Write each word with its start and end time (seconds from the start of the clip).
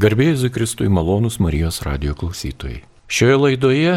Garbėjai 0.00 0.48
Kristui 0.48 0.88
malonus 0.88 1.34
Marijos 1.44 1.82
radio 1.84 2.14
klausytojai. 2.16 2.78
Šioje 3.04 3.34
laidoje 3.36 3.90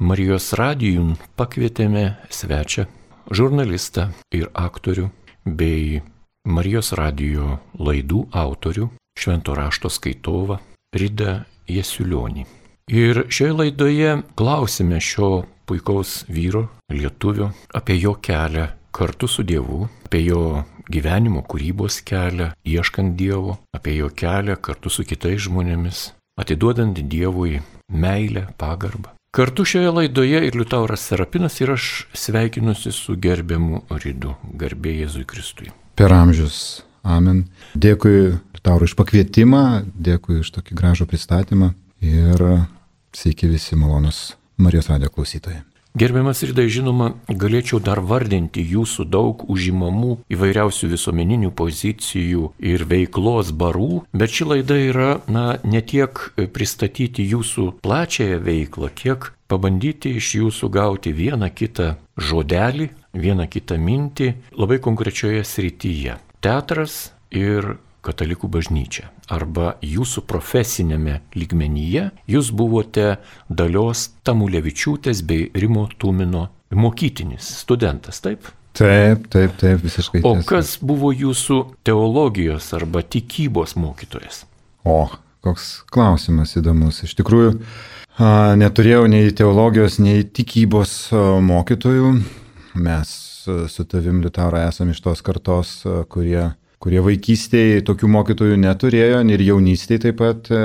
Marijos 0.00 0.46
radijun 0.56 1.18
pakvietėme 1.36 2.04
svečią, 2.32 2.86
žurnalistą 3.28 4.06
ir 4.32 4.46
aktorių 4.56 5.10
bei 5.44 6.00
Marijos 6.48 6.94
radio 6.96 7.58
laidų 7.76 8.22
autorių, 8.32 8.88
švento 9.20 9.58
rašto 9.58 9.92
skaitovą 9.92 10.56
Rida 10.96 11.42
Jesiulionį. 11.68 12.46
Ir 12.88 13.26
šioje 13.28 13.58
laidoje 13.60 14.16
klausime 14.40 14.96
šio 14.96 15.44
puikaus 15.68 16.22
vyro, 16.32 16.70
lietuvio, 16.88 17.52
apie 17.76 18.00
jo 18.00 18.16
kelią 18.16 18.70
kartu 18.96 19.28
su 19.28 19.44
Dievu, 19.44 19.90
apie 20.08 20.24
jo 20.24 20.64
gyvenimo 20.90 21.44
kūrybos 21.46 22.00
kelią, 22.06 22.50
ieškant 22.66 23.16
Dievo, 23.18 23.58
apie 23.76 23.96
jo 23.98 24.10
kelią 24.10 24.58
kartu 24.60 24.92
su 24.92 25.06
kitais 25.06 25.46
žmonėmis, 25.46 26.10
atiduodant 26.40 26.98
Dievui 26.98 27.60
meilę, 27.90 28.48
pagarbą. 28.58 29.14
Kartu 29.30 29.64
šioje 29.64 29.90
laidoje 29.94 30.40
ir 30.42 30.56
Liutauras 30.58 31.04
Serapinas 31.06 31.60
ir 31.60 31.76
aš 31.76 31.84
sveikinusi 32.18 32.90
su 32.90 33.14
gerbiamu 33.14 33.84
Rydu, 33.90 34.34
garbė 34.58 34.96
Jėzui 35.04 35.22
Kristui. 35.22 35.70
Per 35.94 36.10
amžius. 36.10 36.82
Amen. 37.06 37.44
Dėkui 37.78 38.34
Liutaurui 38.56 38.90
iš 38.90 38.96
pakvietimą, 38.98 39.62
dėkui 39.94 40.42
iš 40.42 40.50
tokį 40.58 40.76
gražų 40.82 41.06
pristatymą 41.08 41.70
ir 42.02 42.44
sveiki 43.14 43.48
visi 43.48 43.78
malonus 43.78 44.32
Marijos 44.60 44.90
radio 44.90 45.08
klausytojai. 45.14 45.62
Gerbiamas 45.98 46.44
Rydai, 46.46 46.68
žinoma, 46.70 47.08
galėčiau 47.26 47.80
dar 47.82 47.98
vardinti 47.98 48.62
jūsų 48.62 49.08
daug 49.10 49.42
užimamų 49.50 50.20
įvairiausių 50.30 50.90
visuomeninių 50.92 51.50
pozicijų 51.58 52.52
ir 52.62 52.84
veiklos 52.86 53.50
barų, 53.50 54.04
bet 54.14 54.30
ši 54.30 54.46
laida 54.52 54.78
yra, 54.78 55.10
na, 55.26 55.58
ne 55.66 55.82
tiek 55.82 56.22
pristatyti 56.54 57.26
jūsų 57.32 57.66
plačiąją 57.82 58.38
veiklą, 58.46 58.92
kiek 58.94 59.32
pabandyti 59.50 60.14
iš 60.14 60.30
jūsų 60.38 60.70
gauti 60.78 61.10
vieną 61.10 61.50
kitą 61.50 61.96
žodelį, 62.14 62.86
vieną 63.18 63.50
kitą 63.50 63.80
mintį 63.82 64.32
labai 64.54 64.78
konkrečioje 64.78 65.42
srityje. 65.42 66.20
Teatras 66.38 67.10
ir 67.34 67.74
katalikų 68.04 68.48
bažnyčia 68.52 69.08
arba 69.30 69.74
jūsų 69.84 70.24
profesinėme 70.28 71.20
lygmenyje 71.36 72.08
jūs 72.30 72.50
buvote 72.56 73.18
dalios 73.48 74.08
Tamulevičiūtės 74.26 75.22
bei 75.26 75.50
Rimo 75.54 75.86
Tumino 75.98 76.48
mokytinis 76.70 77.48
studentas, 77.62 78.22
taip? 78.24 78.48
Taip, 78.76 79.26
taip, 79.32 79.56
taip, 79.58 79.80
visiškai. 79.82 80.22
O 80.26 80.36
kas 80.46 80.76
buvo 80.82 81.10
jūsų 81.12 81.58
teologijos 81.86 82.70
arba 82.76 83.02
tikybos 83.02 83.74
mokytojas? 83.78 84.44
O, 84.86 85.08
koks 85.44 85.80
klausimas 85.90 86.54
įdomus. 86.60 87.02
Iš 87.04 87.16
tikrųjų, 87.18 87.56
neturėjau 88.60 89.08
nei 89.10 89.34
teologijos, 89.36 89.98
nei 90.02 90.22
tikybos 90.22 91.10
mokytojų. 91.44 92.14
Mes 92.78 93.10
su 93.68 93.84
tavim, 93.90 94.22
Liutaura, 94.22 94.68
esame 94.68 94.94
iš 94.94 95.02
tos 95.02 95.24
kartos, 95.26 95.80
kurie 96.12 96.52
kurie 96.80 97.00
vaikystėje 97.04 97.82
tokių 97.88 98.08
mokytojų 98.14 98.58
neturėjo 98.60 99.20
ir 99.34 99.42
jaunystėje 99.44 100.04
taip 100.06 100.20
pat 100.20 100.50
e, 100.52 100.60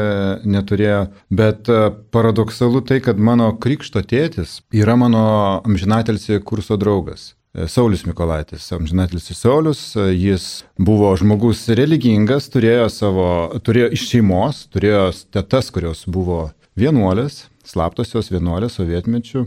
neturėjo. 0.47 0.99
Bet 1.29 1.69
e, 1.71 1.79
paradoksalu 2.15 2.81
tai, 2.87 3.01
kad 3.03 3.19
mano 3.19 3.51
krikšto 3.61 4.03
tėtis 4.07 4.61
yra 4.75 4.95
mano 4.99 5.25
amžinatelsi 5.67 6.39
kurso 6.47 6.79
draugas. 6.79 7.33
E, 7.51 7.67
Saulis 7.71 8.05
Mikolaitis, 8.07 8.69
amžinatelis 8.77 9.27
Saulis, 9.35 9.81
jis 9.95 10.63
buvo 10.79 11.11
žmogus 11.19 11.65
religingas, 11.75 12.47
turėjo 12.53 12.87
savo, 12.93 13.27
turėjo 13.59 13.91
iš 13.97 14.07
šeimos, 14.13 14.65
turėjo 14.71 15.09
tetas, 15.35 15.71
kurios 15.75 16.05
buvo 16.07 16.45
vienuolės, 16.79 17.45
slaptosios 17.65 18.29
vienuolės 18.33 18.77
sovietmečių. 18.79 19.43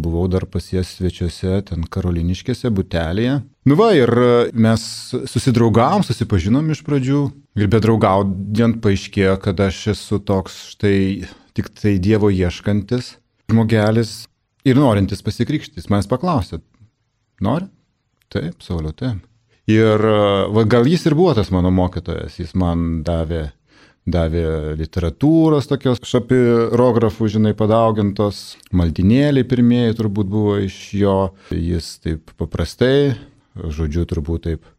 Buvau 0.00 0.26
dar 0.30 0.46
pas 0.50 0.66
jas 0.72 0.92
svečiuose, 0.98 1.62
ten 1.70 1.86
karoliniškėse, 1.90 2.70
butelėje. 2.74 3.40
Nu 3.64 3.78
va, 3.80 3.90
ir 3.96 4.10
mes 4.52 4.84
susidraugavom, 5.30 6.04
susipažinom 6.06 6.68
iš 6.74 6.84
pradžių. 6.86 7.24
Ir 7.58 7.70
bedraugaujant 7.72 8.80
paaiškėjo, 8.84 9.38
kad 9.42 9.60
aš 9.66 9.80
esu 9.94 10.20
toks 10.20 10.60
štai 10.74 10.96
tik 11.54 11.70
tai 11.78 11.96
Dievo 12.02 12.30
ieškantis 12.34 13.14
žmogelis 13.50 14.24
ir 14.66 14.78
norintis 14.80 15.22
pasikrikštis. 15.24 15.88
Manęs 15.92 16.08
paklausė, 16.10 16.60
nori? 17.44 17.68
Taip, 18.32 18.62
Sauliau, 18.64 18.94
taip. 18.96 19.22
Ir 19.70 20.02
va, 20.52 20.64
gal 20.68 20.88
jis 20.88 21.06
ir 21.08 21.16
buvo 21.16 21.32
tas 21.36 21.48
mano 21.54 21.70
mokytojas, 21.72 22.36
jis 22.40 22.52
man 22.58 23.02
davė 23.06 23.46
davė 24.04 24.74
literatūros 24.78 25.68
tokios 25.70 26.02
šapirografų, 26.04 27.28
žinai, 27.36 27.54
padaugintos, 27.56 28.58
maldinėliai 28.74 29.46
pirmieji 29.48 29.98
turbūt 30.00 30.30
buvo 30.30 30.58
iš 30.64 30.78
jo, 30.98 31.18
jis 31.50 31.96
taip 32.04 32.34
paprastai, 32.40 33.16
žodžiu, 33.56 34.04
turbūt 34.10 34.48
taip. 34.48 34.70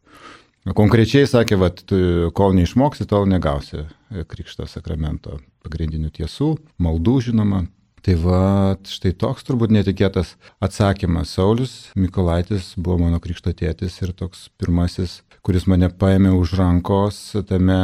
Konkrečiai 0.66 1.28
sakė, 1.30 1.58
kad 1.62 1.94
kol 2.34 2.54
neišmoksi, 2.58 3.06
tol 3.06 3.28
negausi 3.30 3.84
Krikšto 4.26 4.66
sakramento 4.70 5.38
pagrindinių 5.66 6.10
tiesų, 6.14 6.56
maldų 6.82 7.20
žinoma. 7.28 7.66
Tai 8.06 8.14
va, 8.22 8.40
štai 8.86 9.10
toks 9.18 9.42
turbūt 9.48 9.72
netikėtas 9.74 10.36
atsakymas. 10.62 11.32
Saulis 11.34 11.72
Mikolaitis 11.98 12.68
buvo 12.78 13.00
mano 13.00 13.18
krikšto 13.18 13.50
tėtis 13.50 13.96
ir 13.98 14.12
toks 14.14 14.44
pirmasis, 14.62 15.24
kuris 15.42 15.66
mane 15.66 15.88
paėmė 15.90 16.30
už 16.38 16.54
rankos 16.54 17.18
tame 17.48 17.80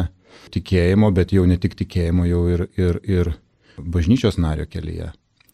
tikėjimo, 0.54 1.10
bet 1.14 1.32
jau 1.34 1.44
ne 1.48 1.58
tik 1.60 1.76
tikėjimo, 1.78 2.26
jau 2.28 2.42
ir, 2.52 2.66
ir, 2.78 3.00
ir 3.08 3.32
bažnyčios 3.78 4.38
nario 4.42 4.66
kelyje. 4.70 5.12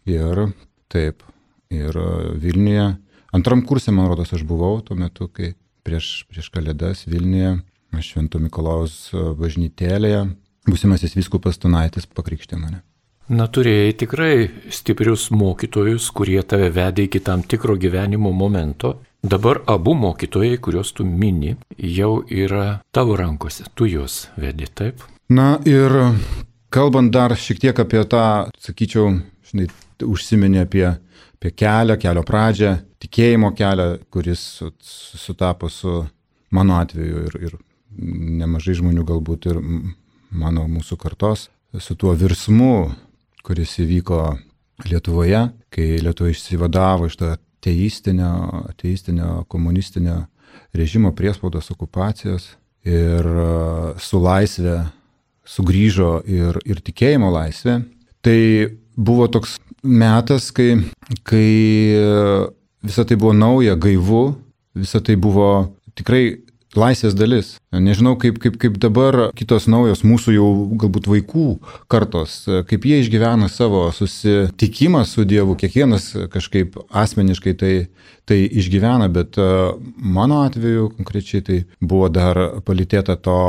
Ir 0.08 0.44
taip, 0.92 1.22
ir 1.72 1.96
Vilniuje, 2.40 2.90
antram 3.36 3.64
kursė, 3.68 3.92
man 3.94 4.08
rodos, 4.10 4.32
aš 4.32 4.44
buvau 4.48 4.80
tuo 4.84 4.96
metu, 4.98 5.28
kai 5.28 5.52
prieš, 5.86 6.26
prieš 6.30 6.50
kalėdas 6.54 7.06
Vilniuje, 7.08 7.58
Švento 8.04 8.38
Mikolaus 8.38 9.08
bažnytėlėje, 9.12 10.26
būsimasis 10.68 11.16
viskupas 11.16 11.58
Tunaitis 11.58 12.06
pakrikštė 12.06 12.58
mane. 12.60 12.82
Na, 13.28 13.44
turėjai 13.44 13.92
tikrai 14.00 14.32
stiprius 14.72 15.26
mokytojus, 15.34 16.06
kurie 16.16 16.40
tave 16.48 16.70
vedė 16.72 17.04
iki 17.08 17.20
tam 17.24 17.42
tikro 17.44 17.76
gyvenimo 17.76 18.32
momento 18.32 18.94
Dabar 19.22 19.62
abu 19.66 19.94
mokytojai, 19.98 20.60
kuriuos 20.62 20.92
tu 20.94 21.04
mini, 21.04 21.56
jau 21.78 22.22
yra 22.30 22.78
tavo 22.94 23.16
rankose, 23.18 23.64
tu 23.74 23.88
juos 23.90 24.28
vedi, 24.38 24.68
taip? 24.70 25.02
Na 25.28 25.58
ir 25.66 25.90
kalbant 26.70 27.10
dar 27.10 27.34
šiek 27.34 27.58
tiek 27.64 27.80
apie 27.82 28.04
tą, 28.06 28.22
sakyčiau, 28.62 29.16
žinai, 29.50 29.66
užsiminė 30.06 30.62
apie, 30.62 30.84
apie 31.34 31.50
kelią, 31.50 31.96
kelio 31.98 32.22
pradžią, 32.28 32.76
tikėjimo 33.02 33.50
kelią, 33.58 33.88
kuris 34.14 34.44
sutapo 34.78 35.66
su 35.66 36.04
mano 36.54 36.78
atveju 36.78 37.26
ir, 37.26 37.38
ir 37.48 37.58
nemažai 37.98 38.78
žmonių 38.78 39.02
galbūt 39.08 39.50
ir 39.50 39.58
mano 40.30 40.68
mūsų 40.70 40.94
kartos, 40.94 41.48
su 41.74 41.98
tuo 41.98 42.14
virsmu, 42.14 42.92
kuris 43.42 43.80
įvyko 43.82 44.22
Lietuvoje, 44.86 45.48
kai 45.74 45.96
Lietuva 45.98 46.30
išsivadavo 46.30 47.10
iš 47.10 47.18
to 47.18 47.34
teistinio, 47.64 48.64
teistinio 48.80 49.44
komunistinio 49.48 50.22
režimo 50.76 51.12
priespaudos 51.16 51.70
okupacijos 51.74 52.50
ir 52.86 53.26
e, 53.26 53.48
su 54.02 54.20
laisvė 54.22 54.78
sugrįžo 55.48 56.12
ir, 56.28 56.58
ir 56.68 56.82
tikėjimo 56.84 57.30
laisvė. 57.32 57.80
Tai 58.24 58.40
buvo 58.96 59.28
toks 59.32 59.56
metas, 59.82 60.50
kai, 60.52 60.74
kai 61.24 61.48
visa 62.84 63.04
tai 63.08 63.16
buvo 63.16 63.32
nauja, 63.32 63.78
gaivu, 63.80 64.36
visa 64.76 65.00
tai 65.00 65.16
buvo 65.16 65.48
tikrai 65.98 66.47
laisvės 66.76 67.14
dalis. 67.16 67.54
Nežinau, 67.72 68.16
kaip, 68.20 68.38
kaip, 68.42 68.58
kaip 68.60 68.76
dabar 68.82 69.30
kitos 69.38 69.68
naujos 69.70 70.04
mūsų 70.06 70.34
jau 70.36 70.48
galbūt 70.80 71.08
vaikų 71.08 71.46
kartos, 71.90 72.42
kaip 72.68 72.84
jie 72.88 73.00
išgyvena 73.02 73.48
savo 73.52 73.86
susitikimą 73.94 75.04
su 75.08 75.24
Dievu, 75.28 75.56
kiekvienas 75.60 76.10
kažkaip 76.32 76.76
asmeniškai 76.88 77.56
tai, 77.60 77.72
tai 78.28 78.42
išgyvena, 78.46 79.08
bet 79.12 79.40
e, 79.40 79.48
mano 79.96 80.42
atveju 80.44 80.92
konkrečiai 80.98 81.44
tai 81.44 81.58
buvo 81.80 82.12
dar 82.12 82.60
palitėta 82.66 83.16
to 83.16 83.40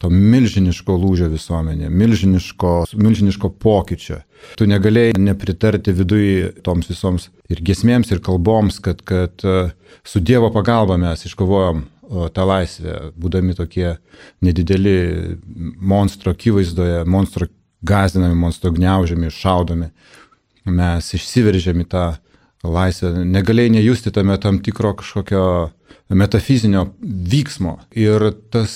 to 0.00 0.08
milžiniško 0.08 0.94
lūžio 0.96 1.26
visuomenė, 1.28 1.90
milžiniško, 1.92 2.70
milžiniško 2.96 3.50
pokyčio. 3.60 4.22
Tu 4.56 4.64
negalėjai 4.70 5.18
nepritarti 5.20 5.92
viduje 5.92 6.54
toms 6.64 6.88
visoms 6.88 7.28
ir 7.52 7.60
gesmėms, 7.60 8.08
ir 8.08 8.22
kalboms, 8.24 8.80
kad, 8.80 9.04
kad 9.04 9.44
e, 9.44 9.58
su 10.00 10.22
Dievo 10.24 10.48
pagalba 10.54 10.96
mes 11.00 11.26
iškovojom 11.28 11.84
tą 12.10 12.46
laisvę, 12.48 12.96
būdami 13.20 13.54
tokie 13.58 13.94
nedideli 14.42 14.96
monstro 15.78 16.34
akivaizdoje, 16.34 17.04
monstro 17.06 17.46
gazdinami, 17.86 18.36
monstro 18.36 18.72
gniaužiami, 18.74 19.30
šaudomi, 19.32 19.90
mes 20.70 21.12
išsiveržėm 21.16 21.84
į 21.84 21.86
tą 21.90 22.06
laisvę, 22.66 23.12
negalėjai 23.24 23.76
nejusti 23.78 24.12
tame 24.12 24.36
tam 24.42 24.60
tikro 24.64 24.92
kažkokio 24.98 25.44
metafizinio 26.10 26.90
vyksmo. 27.00 27.78
Ir 27.96 28.32
tas 28.52 28.74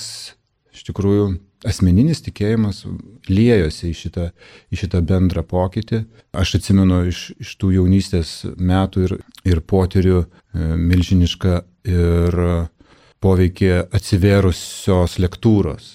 iš 0.74 0.86
tikrųjų 0.88 1.34
asmeninis 1.68 2.22
tikėjimas 2.24 2.82
liejosi 3.28 3.90
į 3.90 3.98
šitą, 3.98 4.28
į 4.72 4.80
šitą 4.84 5.00
bendrą 5.06 5.44
pokytį. 5.48 6.04
Aš 6.36 6.58
atsimenu 6.60 7.04
iš, 7.10 7.26
iš 7.40 7.54
tų 7.60 7.74
jaunystės 7.78 8.42
metų 8.56 9.06
ir, 9.06 9.16
ir 9.48 9.62
potyrių 9.64 10.18
e, 10.22 10.26
milžinišką 10.76 11.60
ir 11.88 12.40
poveikį 13.24 13.70
atsiverusios 13.94 15.18
lektūros. 15.22 15.94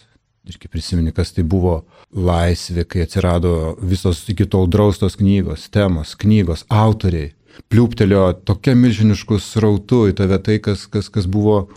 Irgi 0.49 0.69
prisimeni, 0.71 1.13
kas 1.13 1.35
tai 1.35 1.45
buvo 1.45 1.83
laisvė, 2.09 2.87
kai 2.89 3.03
atsirado 3.05 3.75
visos 3.85 4.23
iki 4.31 4.47
tol 4.49 4.65
draustos 4.71 5.19
knygos, 5.19 5.67
temos, 5.73 6.15
knygos, 6.17 6.65
autoriai. 6.73 7.35
Pliūptelio 7.69 8.23
tokia 8.47 8.73
milžiniškų 8.79 9.37
srautų 9.43 10.07
į 10.09 10.17
tave 10.17 10.39
tai, 10.41 10.57
kas, 10.63 10.87
kas, 10.89 11.09
kas, 11.13 11.27
buvo, 11.29 11.67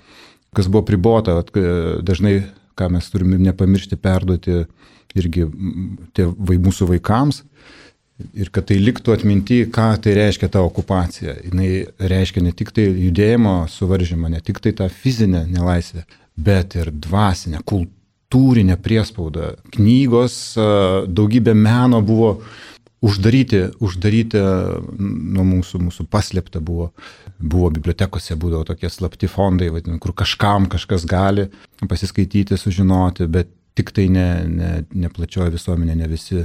kas 0.56 0.70
buvo 0.72 0.86
pribota. 0.88 1.34
Dažnai 2.06 2.36
ką 2.78 2.88
mes 2.94 3.10
turime 3.12 3.38
nepamiršti 3.42 3.98
perduoti 4.00 4.62
irgi 5.18 5.46
tie, 6.16 6.28
mūsų 6.28 6.88
vaikams. 6.94 7.42
Ir 8.38 8.50
kad 8.54 8.68
tai 8.70 8.78
liktų 8.80 9.14
atminti, 9.14 9.62
ką 9.72 9.88
tai 10.02 10.16
reiškia 10.18 10.50
ta 10.52 10.62
okupacija. 10.64 11.36
Jis 11.44 11.92
reiškia 12.12 12.44
ne 12.44 12.52
tik 12.56 12.72
tai 12.74 12.88
judėjimo 12.88 13.62
suvaržymą, 13.72 14.32
ne 14.32 14.42
tik 14.44 14.60
tai 14.64 14.74
tą 14.78 14.88
fizinę 14.92 15.44
nelaisvę, 15.50 16.04
bet 16.36 16.76
ir 16.78 16.92
dvasinę, 16.92 17.62
kultūrinę 17.68 18.78
priespaudą. 18.82 19.54
Knygos, 19.76 20.36
daugybė 21.08 21.56
meno 21.58 22.02
buvo 22.04 22.36
uždaryti, 23.02 23.64
uždaryti 23.82 24.40
nuo 24.98 25.44
mūsų, 25.46 25.80
mūsų 25.88 26.06
paslėpta 26.10 26.62
buvo. 26.62 26.92
Buvo 27.42 27.72
bibliotekose, 27.74 28.36
būdavo 28.38 28.62
tokie 28.68 28.86
slapti 28.92 29.26
fondai, 29.26 29.72
vadin, 29.74 29.98
kur 29.98 30.14
kažkam 30.14 30.68
kažkas 30.70 31.08
gali 31.10 31.48
pasiskaityti, 31.90 32.54
sužinoti, 32.54 33.26
bet 33.26 33.50
tik 33.74 33.90
tai 33.96 34.06
ne, 34.12 34.26
ne, 34.46 34.70
ne 34.94 35.10
plačioji 35.10 35.56
visuomenė, 35.56 35.96
ne 35.98 36.08
visi 36.10 36.44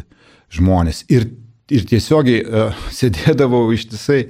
žmonės. 0.53 1.03
Ir, 1.13 1.27
ir 1.73 1.85
tiesiogiai 1.89 2.43
uh, 2.45 2.87
sėdėdavau 2.93 3.67
ištisai 3.75 4.25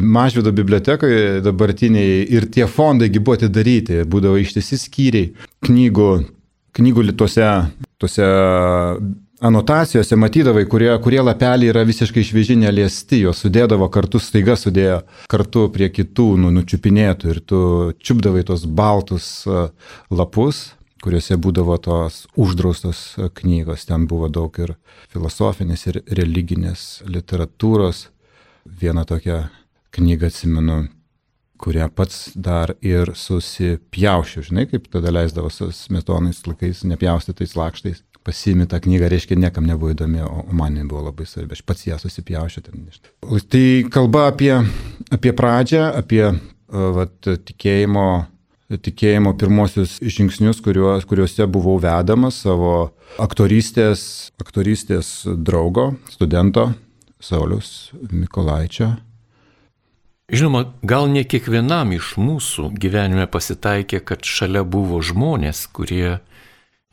Mažvido 0.00 0.52
bibliotekoje 0.52 1.40
dabartiniai 1.44 2.24
ir 2.32 2.46
tie 2.52 2.66
fondai 2.66 3.10
buvo 3.18 3.36
atidaryti, 3.36 4.02
būdavo 4.08 4.38
ištisi 4.40 4.78
skyriai 4.80 5.32
knygų, 5.66 6.10
knygų 6.76 7.04
tuose, 7.20 7.48
tuose 8.00 8.28
anotacijose 9.40 10.16
matydavai, 10.20 10.64
kurie, 10.68 10.90
kurie 11.04 11.20
lapeliai 11.24 11.72
yra 11.72 11.84
visiškai 11.88 12.24
švieži 12.26 12.58
neliesti, 12.60 13.22
juos 13.24 13.40
sudėdavo 13.44 13.88
kartu, 13.92 14.20
staiga 14.20 14.56
sudėjo 14.56 15.00
kartu 15.32 15.68
prie 15.74 15.90
kitų 15.92 16.28
nu, 16.40 16.52
nučiupinėtų 16.56 17.32
ir 17.34 17.40
tu 17.44 17.62
čiupdavai 18.00 18.44
tos 18.48 18.66
baltus 18.66 19.30
lapus, 20.10 20.70
kuriuose 21.04 21.38
būdavo 21.40 21.76
tos 21.82 22.24
uždraustos 22.36 23.02
knygos. 23.40 23.86
Ten 23.88 24.06
buvo 24.10 24.28
daug 24.32 24.54
ir 24.60 24.74
filosofinės, 25.12 25.86
ir 25.88 26.00
religinės 26.20 27.02
literatūros. 27.08 28.08
Vieną 28.80 29.06
tokią 29.08 29.42
knygą 29.96 30.28
atsimenu, 30.30 30.82
kurią 31.60 31.88
pats 31.96 32.30
dar 32.36 32.74
ir 32.84 33.14
susipjaušiu, 33.16 34.44
žinai, 34.50 34.66
kaip 34.70 34.86
tada 34.92 35.12
leisdavo 35.12 35.50
su 35.52 35.70
smetonais 35.74 36.44
laikais, 36.46 36.84
nepjaustytais 36.88 37.56
lakštais 37.56 38.04
pasiimi 38.24 38.66
tą 38.68 38.80
knygą, 38.84 39.08
reiškia, 39.10 39.38
niekam 39.40 39.66
nebuvo 39.68 39.94
įdomi, 39.94 40.22
o 40.24 40.44
man 40.56 40.76
buvo 40.88 41.06
labai 41.08 41.26
svarbi. 41.28 41.56
Aš 41.56 41.64
pats 41.66 41.86
ją 41.88 41.98
susipjaušiu 42.00 42.62
ten. 42.66 42.84
Tai 43.20 43.66
kalba 43.92 44.26
apie, 44.30 44.52
apie 45.10 45.32
pradžią, 45.36 45.86
apie 46.02 46.24
vat, 46.70 47.30
tikėjimo, 47.48 48.06
tikėjimo 48.70 49.34
pirmosius 49.38 49.98
žingsnius, 49.98 50.60
kuriuos, 50.62 51.06
kuriuose 51.08 51.46
buvau 51.50 51.78
vedamas 51.82 52.42
savo 52.44 52.92
aktorystės, 53.18 54.30
aktorystės 54.40 55.24
draugo, 55.26 55.94
studento 56.12 56.70
Saulius 57.20 57.90
Mikolaičio. 58.12 58.94
Žinoma, 60.30 60.68
gal 60.86 61.08
ne 61.10 61.24
kiekvienam 61.26 61.90
iš 61.96 62.14
mūsų 62.22 62.68
gyvenime 62.78 63.26
pasitaikė, 63.26 63.98
kad 64.06 64.22
šalia 64.22 64.62
buvo 64.62 65.00
žmonės, 65.02 65.64
kurie 65.74 66.20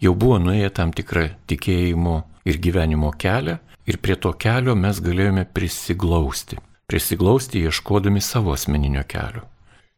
jau 0.01 0.13
buvo 0.17 0.39
nuėję 0.41 0.71
tam 0.73 0.93
tikrą 0.95 1.27
tikėjimo 1.45 2.23
ir 2.49 2.57
gyvenimo 2.63 3.11
kelią 3.13 3.59
ir 3.85 3.99
prie 4.01 4.17
to 4.17 4.33
kelio 4.33 4.73
mes 4.75 4.97
galėjome 5.05 5.45
prisiglausti. 5.53 6.57
Prisiglausti 6.89 7.61
ieškodami 7.67 8.23
savo 8.23 8.55
asmeninio 8.57 9.05
kelio. 9.05 9.45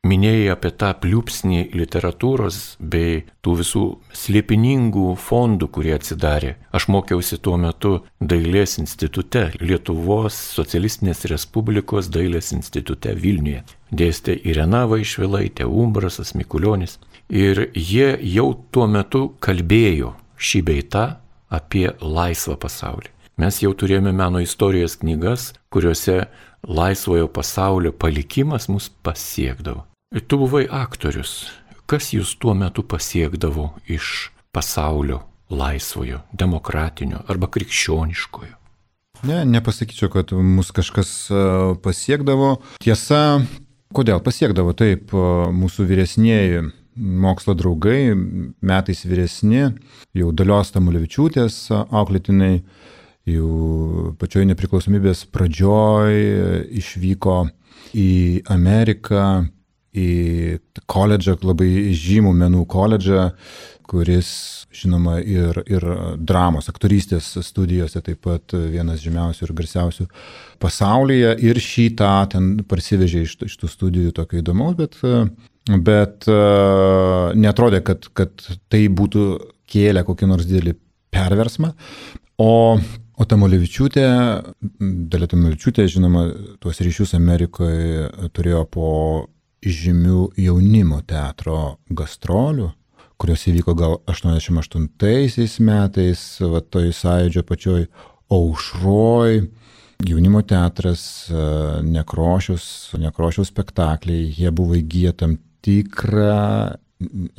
Minėjai 0.08 0.54
apie 0.54 0.70
tą 0.80 0.94
pliūpsnį 0.96 1.74
literatūros 1.76 2.60
bei 2.80 3.26
tų 3.44 3.56
visų 3.60 3.82
slėpiningų 4.16 5.10
fondų, 5.20 5.68
kurie 5.76 5.92
atsidarė. 5.98 6.54
Aš 6.72 6.88
mokiausi 6.88 7.36
tuo 7.44 7.58
metu 7.60 7.92
Dailės 8.24 8.78
institute, 8.80 9.50
Lietuvos 9.60 10.40
socialistinės 10.56 11.26
Respublikos 11.34 12.08
Dailės 12.16 12.54
institute 12.56 13.12
Vilniuje. 13.12 13.66
Dėstė 13.92 14.40
Irena 14.48 14.86
Vaišvilaitė, 14.88 15.68
Umbrasas 15.68 16.32
Mikulionis. 16.32 16.96
Ir 17.28 17.68
jie 17.76 18.14
jau 18.24 18.54
tuo 18.72 18.88
metu 18.88 19.34
kalbėjo 19.44 20.16
šį 20.40 20.64
beitą 20.72 21.08
apie 21.52 21.90
laisvą 22.00 22.56
pasaulį. 22.56 23.12
Mes 23.40 23.60
jau 23.64 23.76
turėjome 23.76 24.12
meno 24.16 24.40
istorijos 24.44 24.98
knygas, 25.00 25.54
kuriuose 25.72 26.26
laisvojo 26.68 27.28
pasaulio 27.28 27.92
palikimas 27.92 28.68
mus 28.70 28.90
pasiekdavo. 29.04 29.86
Tu 30.28 30.38
buvai 30.38 30.66
aktorius. 30.72 31.52
Kas 31.90 32.12
jūs 32.14 32.36
tuo 32.38 32.54
metu 32.54 32.84
pasiekdavo 32.86 33.72
iš 33.90 34.30
pasaulio 34.54 35.24
laisvojo, 35.50 36.22
demokratinio 36.34 37.24
arba 37.28 37.50
krikščioniškojo? 37.50 38.56
Ne, 39.26 39.44
nepasakyčiau, 39.46 40.12
kad 40.14 40.32
mus 40.32 40.70
kažkas 40.72 41.10
e, 41.28 41.40
pasiekdavo. 41.84 42.60
Tiesa, 42.84 43.42
kodėl 43.94 44.22
pasiekdavo 44.24 44.76
taip 44.78 45.12
mūsų 45.12 45.88
vyresnėji 45.90 46.70
mokslo 47.00 47.54
draugai, 47.54 48.14
metais 48.62 49.04
vyresni, 49.08 49.70
jau 50.16 50.32
dalios 50.36 50.72
Tamulevičiūtės 50.76 51.60
auklėtinai, 51.72 52.60
jau 53.36 54.14
pačioj 54.20 54.46
nepriklausomybės 54.50 55.26
pradžioj 55.34 56.20
išvyko 56.82 57.40
į 57.98 58.12
Ameriką, 58.54 59.26
į 59.96 60.12
koledžą, 60.90 61.40
labai 61.50 61.90
žymų 61.98 62.34
menų 62.38 62.64
koledžą, 62.70 63.30
kuris, 63.90 64.32
žinoma, 64.76 65.18
ir, 65.26 65.64
ir 65.66 65.86
dramos, 66.22 66.70
aktorystės 66.70 67.32
studijose 67.42 68.04
taip 68.06 68.22
pat 68.28 68.54
vienas 68.54 69.02
žymiausių 69.02 69.48
ir 69.48 69.54
garsiausių 69.58 70.06
pasaulyje. 70.62 71.32
Ir 71.50 71.58
šitą 71.64 72.12
ten 72.36 72.52
parsivežė 72.70 73.24
iš, 73.26 73.40
iš 73.50 73.58
tų 73.64 73.72
studijų 73.72 74.14
tokio 74.22 74.44
įdomaus, 74.44 74.78
bet 74.78 75.00
bet 75.78 76.26
uh, 76.30 77.30
netrodė, 77.38 77.84
kad, 77.86 78.08
kad 78.18 78.46
tai 78.72 78.88
būtų 78.90 79.26
kėlę 79.70 80.06
kokį 80.08 80.30
nors 80.30 80.48
didelį 80.50 80.74
perversmą. 81.14 81.74
O, 82.40 82.80
o 83.20 83.28
Tamulevičiūtė, 83.28 84.06
Dalė 85.12 85.28
Tamulevičiūtė, 85.30 85.86
žinoma, 85.92 86.26
tuos 86.64 86.80
ryšius 86.84 87.16
Amerikoje 87.18 88.08
turėjo 88.36 88.64
po 88.72 88.90
žymių 89.66 90.30
jaunimo 90.40 91.02
teatro 91.08 91.80
gastrolių, 91.92 92.70
kurios 93.20 93.44
įvyko 93.52 93.76
gal 93.76 93.98
88 94.08 94.88
metais, 95.68 96.26
va 96.40 96.62
toj 96.64 96.94
sąjūdžio 96.96 97.44
pačioj 97.48 97.88
aušroj. 98.32 99.42
Jaunimo 100.08 100.40
teatras, 100.48 101.02
nekrošius, 101.84 102.96
nekrošiaus 103.04 103.50
spektakliai, 103.52 104.30
jie 104.32 104.52
buvo 104.56 104.78
įgyję 104.80 105.12
tam 105.20 105.36
tikrą 105.66 106.80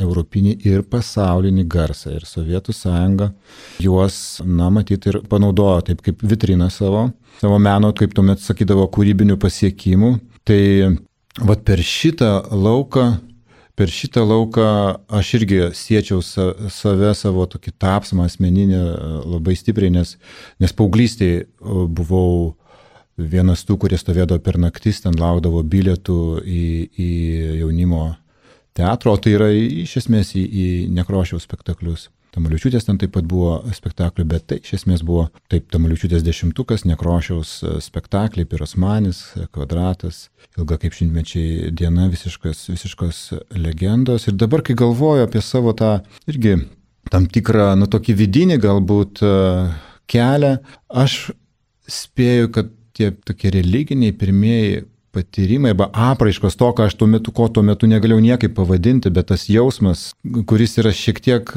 europinį 0.01 0.55
ir 0.65 0.83
pasaulinį 0.89 1.67
garsą. 1.69 2.15
Ir 2.17 2.27
Sovietų 2.29 2.75
sąjunga 2.77 3.31
juos, 3.83 4.41
na, 4.45 4.71
matyti 4.73 5.13
ir 5.13 5.21
panaudojo 5.29 5.83
taip 5.91 6.05
kaip 6.05 6.23
vitriną 6.25 6.71
savo, 6.73 7.11
savo 7.43 7.59
meno, 7.61 7.93
kaip 7.97 8.15
tuomet 8.17 8.41
sakydavo, 8.45 8.89
kūrybinių 8.93 9.37
pasiekimų. 9.41 10.15
Tai 10.49 10.63
vad 11.45 11.65
per 11.69 11.83
šitą 11.85 12.31
lauką, 12.57 13.05
per 13.77 13.93
šitą 13.93 14.25
lauką 14.25 14.71
aš 15.21 15.35
irgi 15.39 15.61
siečiau 15.77 16.25
save, 16.25 17.13
savo 17.17 17.45
tokį 17.49 17.75
tapsmą 17.81 18.27
asmeninį 18.31 18.81
labai 19.29 19.59
stipriai, 19.61 19.93
nes, 19.93 20.17
nes 20.61 20.75
paauglystėje 20.77 21.45
buvau 21.61 22.57
vienas 23.21 23.67
tų, 23.69 23.77
kurie 23.83 24.01
stovėdavo 24.01 24.41
per 24.41 24.57
naktis, 24.57 25.03
ten 25.05 25.13
laukdavo 25.21 25.61
bilietų 25.69 26.19
į, 26.41 26.65
į 26.97 27.11
jaunimo 27.61 28.07
teatro, 28.77 29.17
tai 29.17 29.37
yra 29.37 29.51
iš 29.55 29.97
esmės 30.05 30.35
į, 30.39 30.47
į 30.47 30.67
nekrošiaus 30.97 31.47
spektaklius. 31.49 32.09
Tamaliučiūtės 32.31 32.87
ten 32.87 32.99
taip 33.01 33.11
pat 33.17 33.27
buvo 33.27 33.57
spektaklių, 33.75 34.25
bet 34.31 34.45
tai 34.53 34.61
iš 34.63 34.77
esmės 34.79 35.03
buvo 35.07 35.27
taip 35.51 35.67
Tamaliučiūtės 35.75 36.23
dešimtukas, 36.23 36.85
nekrošiaus 36.87 37.57
spektakliai, 37.83 38.47
pirosmanis, 38.47 39.25
kvadratas, 39.51 40.29
ilga 40.59 40.79
kaip 40.79 40.95
šimtmečiai 40.95 41.73
diena, 41.75 42.07
visiškas, 42.13 42.69
visiškos 42.71 43.23
legendos. 43.59 44.29
Ir 44.31 44.39
dabar, 44.39 44.63
kai 44.63 44.79
galvoju 44.79 45.27
apie 45.27 45.43
savo 45.43 45.75
tą 45.75 45.97
irgi 46.31 46.61
tam 47.11 47.27
tikrą, 47.27 47.73
nu, 47.81 47.91
tokį 47.91 48.15
vidinį 48.23 48.61
galbūt 48.63 49.25
e, 49.27 49.35
kelią. 50.11 50.55
Aš 51.03 51.33
spėju, 51.91 52.53
kad 52.55 52.71
tie 52.95 53.11
tokie 53.27 53.51
religiniai 53.55 54.15
pirmieji 54.15 54.85
patyrimai 55.15 55.73
arba 55.75 55.89
apraiškos 56.13 56.57
to, 56.59 56.71
ką 56.77 56.87
aš 56.89 56.97
tuo 57.01 57.09
metu, 57.11 57.33
ko 57.35 57.49
tuo 57.53 57.65
metu 57.67 57.89
negalėjau 57.91 58.23
niekaip 58.25 58.55
pavadinti, 58.57 59.13
bet 59.15 59.31
tas 59.33 59.47
jausmas, 59.51 60.11
kuris 60.49 60.77
yra 60.83 60.93
šiek 60.95 61.23
tiek, 61.25 61.55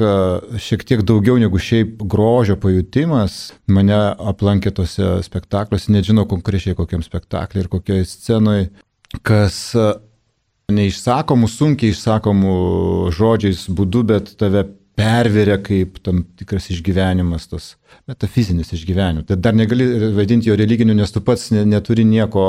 šiek 0.66 0.86
tiek 0.86 1.04
daugiau 1.06 1.38
negu 1.40 1.60
šiaip 1.62 2.02
grožio 2.02 2.56
pajutimas, 2.60 3.52
mane 3.70 3.98
aplankė 4.32 4.74
tose 4.74 5.18
spektakliuose, 5.26 5.92
nežinau 5.94 6.26
konkrečiai 6.30 6.76
kokiam 6.78 7.04
spektakliui 7.04 7.64
ir 7.64 7.70
kokioje 7.72 8.08
scenoje, 8.10 8.70
kas 9.22 9.60
neišsakomų, 10.72 11.50
sunkiai 11.50 11.92
išsakomų 11.92 12.54
žodžiais 13.14 13.66
būdu, 13.68 14.04
bet 14.08 14.32
tave 14.40 14.64
perveria 14.94 15.56
kaip 15.62 15.98
tam 16.06 16.22
tikras 16.38 16.68
išgyvenimas, 16.70 17.48
tas 17.50 17.66
metafizinis 18.08 18.70
išgyvenimas. 18.76 19.26
Tai 19.26 19.36
dar 19.42 19.56
negali 19.56 19.86
vadinti 20.14 20.50
jo 20.50 20.56
religiniu, 20.58 20.94
nes 20.94 21.12
tu 21.12 21.22
pats 21.24 21.50
neturi 21.54 22.04
nieko, 22.06 22.46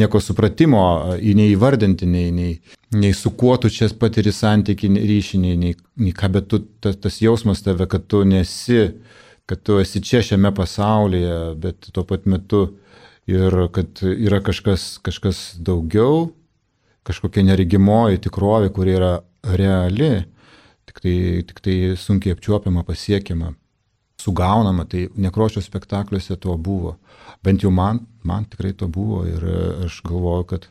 nieko 0.00 0.20
supratimo, 0.22 0.84
nei 1.22 1.52
įvardinti, 1.52 2.08
nei, 2.10 2.32
nei, 2.34 2.56
nei 2.98 3.14
su 3.14 3.34
kuo 3.38 3.54
tu 3.62 3.70
čia 3.70 3.88
patiri 4.00 4.34
santyki 4.34 4.90
ryšį, 4.94 5.42
nei, 5.44 5.60
nei, 5.60 5.76
nei 6.02 6.14
ką, 6.16 6.32
bet 6.34 6.50
tu, 6.50 6.64
tas, 6.82 6.98
tas 6.98 7.20
jausmas 7.22 7.62
tave, 7.62 7.86
kad 7.90 8.08
tu 8.10 8.24
nesi, 8.26 8.88
kad 9.46 9.62
tu 9.62 9.78
esi 9.82 10.02
čia 10.02 10.24
šiame 10.26 10.50
pasaulyje, 10.56 11.38
bet 11.62 11.92
tuo 11.94 12.06
pat 12.08 12.26
metu 12.26 12.66
ir 13.30 13.54
kad 13.72 14.02
yra 14.02 14.42
kažkas, 14.44 14.96
kažkas 15.04 15.46
daugiau, 15.62 16.32
kažkokia 17.06 17.46
neregimoji 17.46 18.24
tikrovė, 18.26 18.74
kuri 18.74 18.98
yra 18.98 19.16
reali 19.44 20.24
tik 20.94 21.02
tai, 21.02 21.42
tik 21.46 21.60
tai 21.60 21.76
sunkiai 21.98 22.34
apčiuopiama, 22.34 22.84
pasiekiama, 22.86 23.54
sugaunama, 24.20 24.84
tai 24.84 25.08
nekrošio 25.16 25.62
spektakliuose 25.62 26.36
to 26.36 26.56
buvo. 26.56 26.96
Bent 27.42 27.62
jau 27.62 27.70
man, 27.70 28.00
man 28.22 28.44
tikrai 28.44 28.72
to 28.72 28.88
buvo 28.88 29.24
ir 29.26 29.42
aš 29.84 30.00
galvoju, 30.06 30.44
kad, 30.44 30.68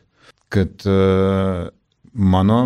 kad 0.48 0.86
e, 0.86 0.96
mano, 2.12 2.60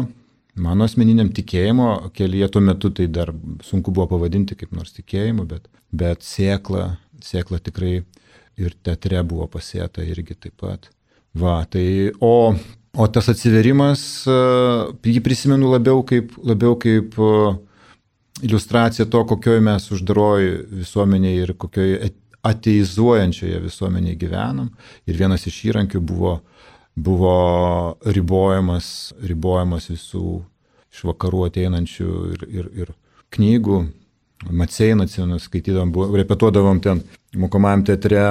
mano 0.54 0.86
asmeniniam 0.86 1.32
tikėjimo 1.34 2.12
kelyje 2.14 2.48
tuo 2.54 2.62
metu 2.62 2.90
tai 2.94 3.08
dar 3.10 3.34
sunku 3.64 3.92
buvo 3.92 4.06
pavadinti 4.14 4.56
kaip 4.58 4.72
nors 4.76 4.94
tikėjimu, 4.96 5.48
bet, 5.50 5.66
bet 5.90 6.22
sėkla, 6.22 6.94
sėkla 7.24 7.60
tikrai 7.64 7.98
ir 8.58 8.74
teatre 8.82 9.22
buvo 9.26 9.48
pasėta 9.50 10.06
irgi 10.06 10.38
taip 10.38 10.56
pat. 10.62 10.90
Va, 11.38 11.60
tai, 11.70 12.10
o 12.24 12.54
O 12.96 13.06
tas 13.12 13.28
atsiverimas, 13.28 14.00
e, 14.26 14.36
jį 15.12 15.20
prisimenu 15.24 15.68
labiau 15.70 16.00
kaip, 16.06 16.32
labiau 16.40 16.76
kaip 16.80 17.18
e, 17.20 17.32
iliustracija 18.48 19.06
to, 19.10 19.24
kokioje 19.28 19.60
mes 19.64 19.90
uždaroji 19.94 20.54
visuomenėje 20.80 21.44
ir 21.44 21.52
kokioje 21.60 22.12
ateizuojančioje 22.48 23.60
visuomenėje 23.66 24.18
gyvenam. 24.22 24.70
Ir 25.06 25.18
vienas 25.20 25.46
iš 25.50 25.60
įrankių 25.68 26.00
buvo, 26.00 26.38
buvo 26.96 27.36
ribojamas, 28.06 29.12
ribojamas 29.20 29.90
visų 29.92 30.40
iš 30.94 31.04
vakarų 31.10 31.46
ateinančių 31.48 32.12
ir, 32.34 32.46
ir, 32.48 32.70
ir 32.84 32.94
knygų. 33.36 33.82
Matseiną 34.54 35.08
atsimenu, 35.08 35.40
skaitydavom, 35.42 36.14
repetuodavom 36.14 36.78
ten 36.80 37.02
mokomajam 37.34 37.82
teatre 37.88 38.22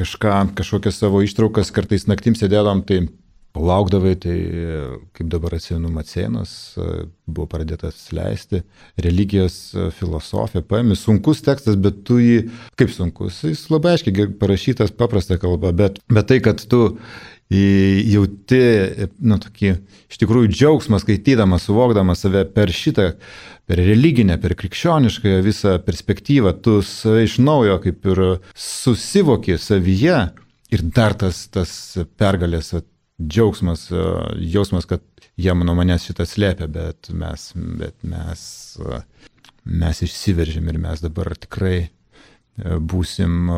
kažką, 0.00 0.38
kažkokias 0.56 0.96
savo 1.02 1.20
ištraukas, 1.22 1.70
kartais 1.74 2.08
naktim 2.08 2.36
sėdėdavom, 2.38 2.80
tai 2.88 3.04
laukdavai, 3.54 4.14
tai 4.18 4.36
kaip 5.14 5.28
dabar 5.30 5.54
atsimenu 5.54 5.92
Macienas, 5.94 6.74
buvo 7.24 7.46
pradėtas 7.50 8.08
leisti, 8.14 8.64
religijos 9.00 9.58
filosofija, 9.98 10.64
paėmė, 10.66 10.96
sunkus 10.98 11.44
tekstas, 11.46 11.78
bet 11.80 12.02
tu 12.08 12.18
jį, 12.22 12.40
kaip 12.80 12.90
sunkus, 12.94 13.44
jis 13.46 13.68
labai 13.70 13.94
aiškiai 13.94 14.32
parašytas, 14.40 14.94
paprasta 14.98 15.38
kalba, 15.42 15.70
bet, 15.76 16.00
bet 16.10 16.30
tai, 16.30 16.40
kad 16.44 16.62
tu 16.66 16.88
jauti, 17.54 18.60
nu, 19.22 19.38
tokį, 19.42 19.74
iš 20.10 20.20
tikrųjų 20.22 20.50
džiaugsmą 20.50 20.98
skaitydamas, 21.02 21.66
suvokdamas 21.68 22.24
save 22.24 22.46
per 22.54 22.72
šitą, 22.74 23.12
per 23.68 23.80
religinę, 23.80 24.38
per 24.40 24.56
krikščionišką 24.58 25.38
visą 25.44 25.76
perspektyvą, 25.84 26.56
tu 26.64 26.80
iš 26.80 27.38
naujo 27.38 27.78
kaip 27.84 28.08
ir 28.10 28.24
susivoki 28.56 29.58
savyje. 29.60 30.24
Ir 30.74 30.80
dar 30.90 31.12
tas, 31.14 31.44
tas 31.52 31.70
pergalės 32.18 32.72
džiaugsmas, 33.22 33.90
e, 33.90 33.96
jausmas, 34.36 34.84
kad 34.84 35.02
jie 35.36 35.54
nuo 35.54 35.76
manęs 35.78 36.08
šitą 36.08 36.26
slėpia, 36.28 36.68
bet 36.70 37.10
mes, 37.14 37.50
bet 37.54 37.96
mes, 38.06 38.42
e, 38.82 39.00
mes 39.64 40.02
išsiveržėm 40.06 40.68
ir 40.72 40.80
mes 40.82 41.04
dabar 41.04 41.34
tikrai 41.38 41.78
e, 41.84 41.88
būsim, 42.78 43.50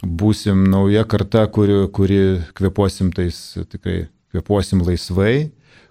būsim 0.00 0.64
nauja 0.72 1.04
karta, 1.04 1.46
kuri, 1.52 1.86
kuri 1.92 2.20
kvepuosim 2.56 3.12
tais, 3.16 3.40
tikrai 3.68 4.02
kvepuosim 4.32 4.84
laisvai, 4.86 5.50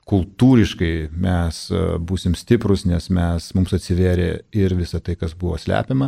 kultūriškai 0.10 1.12
mes 1.22 1.58
būsim 2.02 2.34
stiprus, 2.34 2.82
nes 2.90 3.12
mes, 3.14 3.52
mums 3.54 3.76
atsiverė 3.78 4.30
ir 4.58 4.74
visa 4.74 4.98
tai, 5.06 5.14
kas 5.14 5.36
buvo 5.38 5.60
slepiama. 5.62 6.08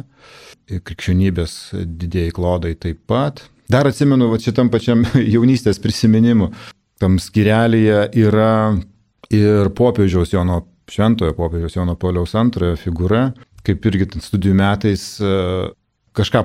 Krikščionybės 0.66 1.76
didėjai 2.02 2.34
klodai 2.34 2.74
taip 2.82 3.04
pat. 3.06 3.44
Dar 3.72 3.88
atsimenu, 3.88 4.28
va 4.32 4.40
šitam 4.42 4.72
pačiam 4.74 5.06
jaunystės 5.36 5.80
prisiminimu, 5.84 6.50
tam 7.02 7.18
skirelėje 7.22 8.10
yra 8.20 8.54
ir 9.32 9.72
popiežiaus 9.78 10.34
Jono, 10.34 10.66
šventojo 10.92 11.36
popiežiaus 11.38 11.78
Jono 11.78 11.96
Pauliaus 12.00 12.36
antrojo 12.40 12.76
figūra, 12.80 13.30
kaip 13.66 13.86
irgi 13.88 14.10
studijų 14.20 14.58
metais 14.58 15.06
e, 15.24 15.32
kažką 16.18 16.44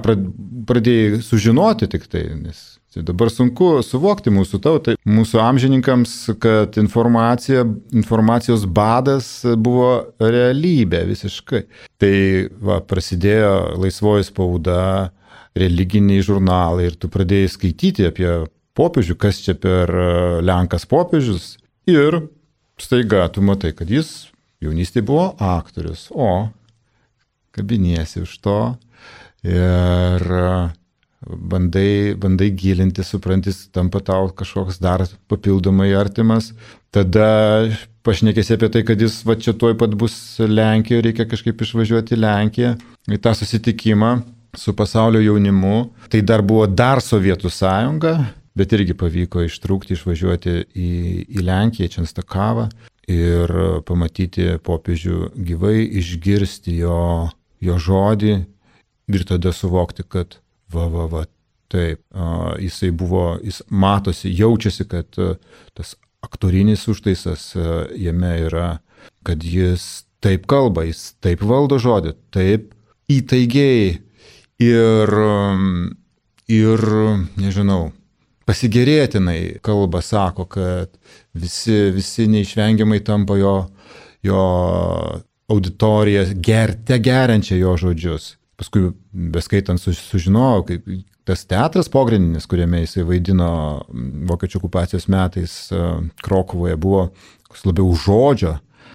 pradėjai 0.69 1.23
sužinoti 1.25 1.89
tik 1.91 2.07
tai, 2.13 2.29
nes 2.39 2.63
tai 2.95 3.03
dabar 3.05 3.29
sunku 3.29 3.83
suvokti 3.85 4.33
mūsų 4.33 4.61
tautai, 4.65 4.95
mūsų 5.05 5.41
amžininkams, 5.43 6.15
kad 6.41 6.79
informacija, 6.81 7.67
informacijos 7.93 8.65
badas 8.65 9.29
buvo 9.45 10.15
realybė 10.23 11.03
visiškai. 11.11 11.67
Tai 12.01 12.15
va, 12.57 12.79
prasidėjo 12.81 13.53
laisvoji 13.83 14.31
spauda, 14.31 14.79
religiniai 15.57 16.25
žurnalai 16.25 16.91
ir 16.91 16.99
tu 17.01 17.11
pradėjai 17.13 17.53
skaityti 17.57 18.07
apie 18.11 18.31
popiežių, 18.77 19.17
kas 19.19 19.41
čia 19.45 19.57
per 19.59 19.91
e, 19.91 20.09
Lenkas 20.45 20.87
popiežius. 20.89 21.57
Ir 21.89 22.21
staiga 22.81 23.25
tu 23.33 23.45
matai, 23.45 23.73
kad 23.77 23.91
jis 23.91 24.29
jaunystėje 24.65 25.07
buvo 25.09 25.31
aktorius, 25.43 26.09
o 26.13 26.49
kabiniesi 27.57 28.25
už 28.25 28.35
to 28.45 28.59
ir 29.47 30.27
e, 30.27 30.51
bandai, 31.27 32.15
bandai 32.21 32.51
gilinti, 32.53 33.05
suprantis, 33.07 33.65
tampa 33.73 34.03
tau 34.05 34.29
kažkoks 34.37 34.81
dar 34.83 35.07
papildomai 35.31 35.89
artimas, 35.97 36.53
tada 36.93 37.73
pašnekėsi 38.07 38.55
apie 38.55 38.71
tai, 38.71 38.85
kad 38.87 39.01
jis 39.01 39.23
va 39.27 39.35
čia 39.41 39.57
tuoj 39.57 39.75
pat 39.81 39.97
bus 39.99 40.15
Lenkijoje, 40.39 41.09
reikia 41.09 41.27
kažkaip 41.31 41.65
išvažiuoti 41.65 42.15
į 42.15 42.23
Lenkiją, 42.23 42.77
į 43.11 43.19
tą 43.25 43.33
susitikimą 43.39 44.13
su 44.57 44.75
pasaulio 44.77 45.21
jaunimu. 45.21 45.93
Tai 46.13 46.23
dar 46.23 46.43
buvo 46.43 46.67
dar 46.67 47.03
Sovietų 47.05 47.51
sąjunga, 47.53 48.17
bet 48.57 48.73
irgi 48.73 48.97
pavyko 48.97 49.45
ištrūkti, 49.47 49.97
išvažiuoti 49.97 50.57
į, 50.73 50.91
į 51.37 51.47
Lenkiją, 51.47 51.93
Čenstakavą 51.99 52.69
ir 53.11 53.53
pamatyti 53.87 54.57
popiežių 54.67 55.31
gyvai, 55.47 55.85
išgirsti 56.01 56.81
jo, 56.81 57.31
jo 57.63 57.79
žodį 57.79 58.35
ir 59.15 59.27
tada 59.29 59.53
suvokti, 59.55 60.03
kad 60.09 60.41
va, 60.73 60.89
va, 60.91 61.07
va, 61.11 61.23
taip, 61.71 62.03
jisai 62.63 62.91
buvo, 62.95 63.37
jis 63.43 63.61
matosi, 63.71 64.33
jaučiasi, 64.35 64.87
kad 64.91 65.07
tas 65.77 65.95
aktorinis 66.27 66.87
užtaisas 66.91 67.53
jame 67.99 68.33
yra, 68.49 68.79
kad 69.27 69.45
jis 69.45 70.07
taip 70.25 70.47
kalba, 70.51 70.87
jis 70.89 71.13
taip 71.23 71.45
valdo 71.47 71.79
žodį, 71.83 72.17
taip 72.35 72.73
įtaigiai 73.13 74.01
ir, 74.63 75.13
ir 76.49 76.85
nežinau, 77.41 77.91
pasigėrėtinai 78.47 79.59
kalba 79.65 80.03
sako, 80.05 80.47
kad 80.49 80.93
visi, 81.35 81.91
visi 81.95 82.29
neišvengiamai 82.31 83.03
tampa 83.05 83.39
jo, 83.41 83.57
jo 84.25 84.43
auditorija 85.53 86.27
gerte 86.35 86.99
geriančia 87.03 87.59
jo 87.61 87.77
žodžius. 87.81 88.35
Paskui, 88.57 88.89
beskaitant, 89.13 89.81
sužinojau, 89.83 90.63
kaip 90.71 90.87
tas 91.27 91.43
teatras 91.45 91.91
pogrindinis, 91.93 92.47
kuriame 92.49 92.85
jisai 92.85 93.05
vaidino 93.05 93.51
vokiečių 94.31 94.61
okupacijos 94.63 95.09
metais 95.13 95.57
Krokuvoje, 96.25 96.79
buvo 96.81 97.09
labiau 97.67 97.91
žodžio 97.99 98.55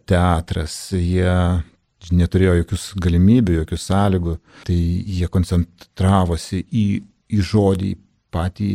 teatras. 0.09 0.73
Jie 0.95 1.35
neturėjo 2.09 2.55
jokius 2.61 2.91
galimybių, 3.01 3.59
jokių 3.61 3.77
sąlygų, 3.77 4.37
tai 4.67 4.77
jie 4.77 5.29
koncentravosi 5.31 6.63
į, 6.65 6.85
į 7.29 7.43
žodį, 7.45 7.91
patį 8.33 8.71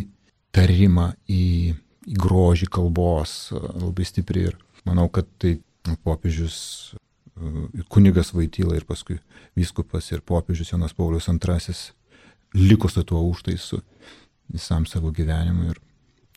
tarimą, 0.54 1.10
į, 1.28 1.74
į 2.06 2.20
grožį 2.22 2.70
kalbos 2.72 3.50
labai 3.52 4.06
stipriai. 4.06 4.52
Ir 4.52 4.86
manau, 4.86 5.08
kad 5.12 5.28
tai 5.42 5.56
popiežius 6.06 6.94
kunigas 7.92 8.32
Vaityla 8.34 8.78
ir 8.78 8.86
paskui 8.88 9.18
vyskupas 9.56 10.08
ir 10.12 10.22
popiežius 10.24 10.72
Jonas 10.72 10.94
Paulius 10.96 11.28
II 11.28 11.74
liko 12.56 12.88
su 12.88 13.02
tuo 13.04 13.20
užtaisu 13.28 13.80
visam 14.48 14.86
savo 14.86 15.10
gyvenimui 15.10 15.74
ir 15.74 15.80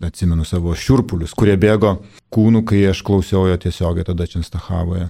atsimenu 0.03 0.45
savo 0.47 0.73
šiurpulius, 0.75 1.35
kurie 1.35 1.55
bėgo 1.59 1.99
kūnų, 2.33 2.63
kai 2.67 2.81
aš 2.89 3.03
klausiau 3.05 3.47
jo 3.47 3.57
tiesiogiai 3.59 4.07
tada 4.07 4.27
Čenstachavoje 4.27 5.09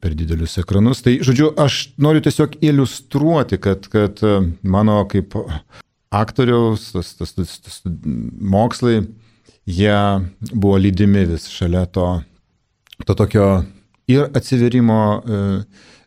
per 0.00 0.14
didelius 0.16 0.58
ekranus. 0.62 1.02
Tai, 1.04 1.18
žodžiu, 1.26 1.52
aš 1.60 1.90
noriu 2.00 2.22
tiesiog 2.24 2.56
iliustruoti, 2.64 3.60
kad, 3.62 3.88
kad 3.92 4.22
mano 4.62 5.02
kaip 5.10 5.36
aktoriaus 6.10 6.90
tas, 6.94 7.14
tas, 7.18 7.34
tas, 7.36 7.58
tas 7.62 7.80
mokslai, 8.40 9.04
jie 9.70 9.98
buvo 10.52 10.78
lydimi 10.80 11.26
vis 11.30 11.46
šalia 11.52 11.84
to, 11.86 12.08
to 13.06 13.14
tokio 13.14 13.46
ir 14.10 14.26
atsiverimo 14.34 14.98
e, 15.20 15.40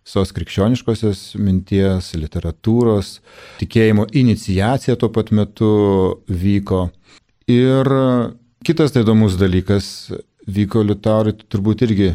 visos 0.04 0.34
krikščioniškosios 0.36 1.22
minties, 1.40 2.12
literatūros, 2.20 3.16
tikėjimo 3.62 4.10
inicijacija 4.12 4.98
tuo 5.00 5.10
pat 5.16 5.32
metu 5.32 5.72
vyko. 6.28 6.90
Ir 7.52 7.88
kitas 8.68 8.92
tai 8.92 9.06
įdomus 9.06 9.38
dalykas 9.40 9.88
vyko 10.48 10.84
Liutaurai, 10.84 11.38
turbūt 11.48 11.86
irgi 11.88 12.12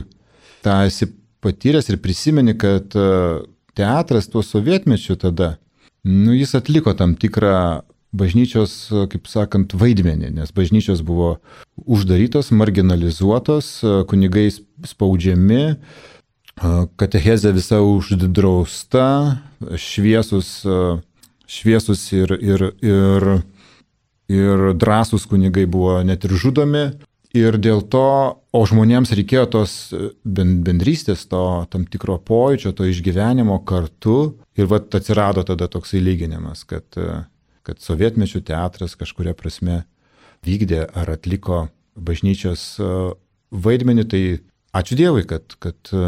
tą 0.64 0.82
esi 0.88 1.08
patyręs 1.44 1.90
ir 1.92 2.00
prisimeni, 2.02 2.56
kad 2.58 2.96
e, 2.96 3.08
teatras 3.78 4.28
tuo 4.30 4.42
sovietmečiu 4.42 5.16
tada, 5.20 5.56
nu, 6.04 6.34
jis 6.34 6.54
atliko 6.58 6.94
tam 6.98 7.14
tikrą 7.18 7.82
bažnyčios, 8.16 8.88
kaip 9.12 9.28
sakant, 9.28 9.74
vaidmenį, 9.76 10.32
nes 10.38 10.52
bažnyčios 10.56 11.02
buvo 11.04 11.36
uždarytos, 11.84 12.50
marginalizuotos, 12.56 13.68
kunigai 14.08 14.48
spaudžiami, 14.88 15.76
katechezė 16.98 17.52
visa 17.54 17.82
uždrausta, 17.84 19.04
šviesus, 19.76 20.50
šviesus 21.48 22.06
ir, 22.16 22.32
ir, 22.40 22.64
ir, 22.82 23.28
ir 24.32 24.64
drąsūs 24.80 25.28
kunigai 25.28 25.68
buvo 25.70 26.00
net 26.02 26.24
ir 26.24 26.34
žudomi. 26.40 26.88
Ir 27.36 27.58
dėl 27.60 27.82
to, 27.92 28.04
o 28.56 28.60
žmonėms 28.64 29.10
reikėjo 29.12 29.44
tos 29.52 29.72
bendrystės, 30.24 31.26
to 31.28 31.42
tam 31.68 31.84
tikro 31.84 32.16
pojūčio, 32.24 32.72
to 32.72 32.86
išgyvenimo 32.88 33.58
kartu. 33.68 34.38
Ir 34.56 34.70
vat 34.70 34.94
atsirado 34.96 35.44
tada 35.44 35.68
toksai 35.68 36.00
lyginimas, 36.00 36.64
kad 36.64 36.96
kad 37.68 37.84
sovietmečių 37.84 38.40
teatras 38.48 38.96
kažkuria 38.96 39.34
prasme 39.36 39.82
vykdė 40.46 40.86
ar 40.96 41.10
atliko 41.12 41.66
bažnyčios 41.98 42.62
e, 42.80 42.92
vaidmenį, 43.52 44.04
tai 44.08 44.22
ačiū 44.78 44.96
Dievui, 44.96 45.26
kad, 45.28 45.58
kad 45.60 45.92
e, 45.92 46.04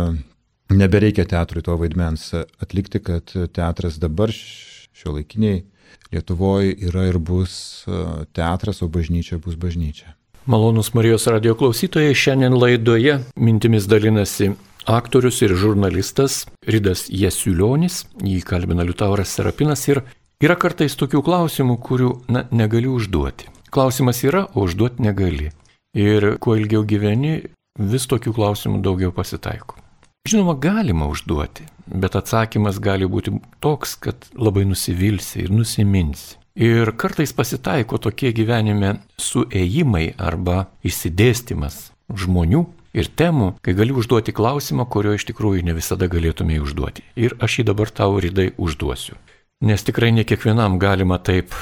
nebereikia 0.72 1.26
teatrui 1.28 1.64
to 1.66 1.76
vaidmens 1.80 2.30
atlikti, 2.36 3.02
kad 3.04 3.34
teatras 3.56 4.00
dabar 4.00 4.32
šio 4.32 5.18
laikiniai 5.18 5.66
Lietuvoje 6.10 6.72
yra 6.88 7.04
ir 7.10 7.20
bus 7.22 7.84
e, 7.84 8.00
teatras, 8.34 8.80
o 8.82 8.88
bažnyčia 8.90 9.38
bus 9.42 9.58
bažnyčia. 9.60 10.14
Malonus 10.46 10.94
Marijos 10.94 11.26
radio 11.26 11.54
klausytojai, 11.54 12.14
šiandien 12.14 12.54
laidoje 12.56 13.18
mintimis 13.36 13.88
dalinasi 13.90 14.52
aktorius 14.86 15.42
ir 15.42 15.52
žurnalistas 15.54 16.46
Ridas 16.66 17.04
Jasiulionis, 17.12 18.06
jį 18.24 18.40
kalbina 18.48 18.86
Liutauras 18.86 19.36
Serapinas 19.36 19.86
ir 19.88 20.02
Yra 20.40 20.54
kartais 20.56 20.94
tokių 20.96 21.20
klausimų, 21.20 21.74
kurių 21.84 22.10
na, 22.32 22.46
negali 22.48 22.88
užduoti. 22.88 23.50
Klausimas 23.68 24.22
yra, 24.24 24.46
o 24.56 24.64
užduoti 24.64 25.04
negali. 25.04 25.50
Ir 25.92 26.38
kuo 26.40 26.54
ilgiau 26.56 26.80
gyveni, 26.88 27.42
vis 27.76 28.08
tokių 28.08 28.32
klausimų 28.38 28.80
daugiau 28.80 29.12
pasitaiko. 29.12 29.76
Žinoma, 30.24 30.54
galima 30.56 31.10
užduoti, 31.12 31.68
bet 31.92 32.16
atsakymas 32.16 32.80
gali 32.80 33.04
būti 33.04 33.36
toks, 33.60 33.98
kad 34.00 34.30
labai 34.32 34.64
nusivilsi 34.64 35.44
ir 35.44 35.52
nusiminsi. 35.52 36.39
Ir 36.58 36.90
kartais 36.98 37.32
pasitaiko 37.36 38.00
tokie 38.02 38.32
gyvenime 38.34 38.96
suėjimai 39.20 40.16
arba 40.18 40.66
išsidėstymas 40.82 41.90
žmonių 42.10 42.64
ir 42.96 43.10
temų, 43.14 43.52
kai 43.62 43.74
gali 43.78 43.94
užduoti 43.94 44.34
klausimą, 44.34 44.86
kurio 44.90 45.14
iš 45.14 45.28
tikrųjų 45.30 45.62
ne 45.68 45.76
visada 45.76 46.08
galėtumai 46.10 46.58
užduoti. 46.62 47.04
Ir 47.14 47.36
aš 47.38 47.60
jį 47.60 47.68
dabar 47.70 47.92
tau 47.94 48.18
rydai 48.18 48.50
užduosiu. 48.58 49.14
Nes 49.60 49.84
tikrai 49.84 50.10
ne 50.16 50.24
kiekvienam 50.24 50.78
galima 50.80 51.20
taip, 51.20 51.52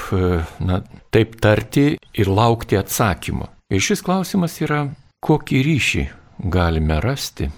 na, 0.63 0.81
taip 1.11 1.35
tarti 1.43 1.99
ir 1.99 2.31
laukti 2.31 2.79
atsakymo. 2.79 3.49
Ir 3.69 3.83
šis 3.83 4.01
klausimas 4.01 4.55
yra, 4.63 4.87
kokį 5.21 5.63
ryšį 5.67 6.05
galime 6.49 7.01
rasti 7.03 7.49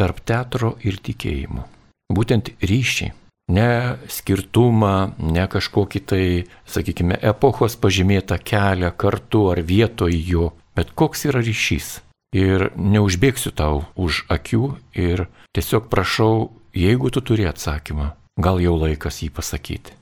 tarp 0.00 0.22
teatro 0.24 0.74
ir 0.82 0.96
tikėjimo. 1.04 1.66
Būtent 2.10 2.54
ryšį. 2.64 3.10
Ne 3.50 3.96
skirtumą, 4.10 5.16
ne 5.18 5.46
kažkokį 5.50 6.00
tai, 6.06 6.24
sakykime, 6.70 7.16
epochos 7.32 7.74
pažymėtą 7.80 8.38
kelią 8.46 8.92
kartu 9.00 9.48
ar 9.50 9.62
vietoj 9.66 10.14
jo, 10.14 10.52
bet 10.76 10.92
koks 10.94 11.26
yra 11.30 11.42
ryšys. 11.42 11.98
Ir 12.36 12.68
neužbėgsiu 12.78 13.50
tau 13.58 13.86
už 13.98 14.24
akių 14.30 14.76
ir 14.94 15.24
tiesiog 15.56 15.88
prašau, 15.90 16.52
jeigu 16.76 17.10
tu 17.10 17.24
turi 17.26 17.48
atsakymą, 17.50 18.12
gal 18.38 18.62
jau 18.62 18.76
laikas 18.78 19.18
jį 19.24 19.32
pasakyti. 19.34 19.96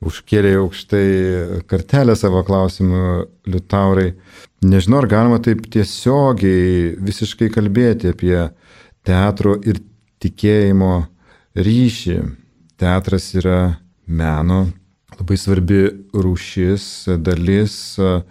Užkėlė 0.00 0.54
aukštai 0.62 1.08
kartelę 1.68 2.14
savo 2.16 2.40
klausimų, 2.48 3.02
Liutaurai. 3.52 4.14
Nežinau, 4.64 5.02
ar 5.02 5.08
galima 5.10 5.40
taip 5.44 5.66
tiesiogiai 5.68 6.94
visiškai 6.96 7.50
kalbėti 7.52 8.14
apie 8.14 8.38
teatro 9.04 9.58
ir 9.60 9.82
tikėjimo 10.24 10.94
ryšį. 11.60 12.16
Teatras 12.80 13.28
yra 13.36 13.76
meno 14.08 14.64
labai 15.18 15.36
svarbi 15.36 15.82
rūšis, 16.16 16.84
dalis. 17.20 17.74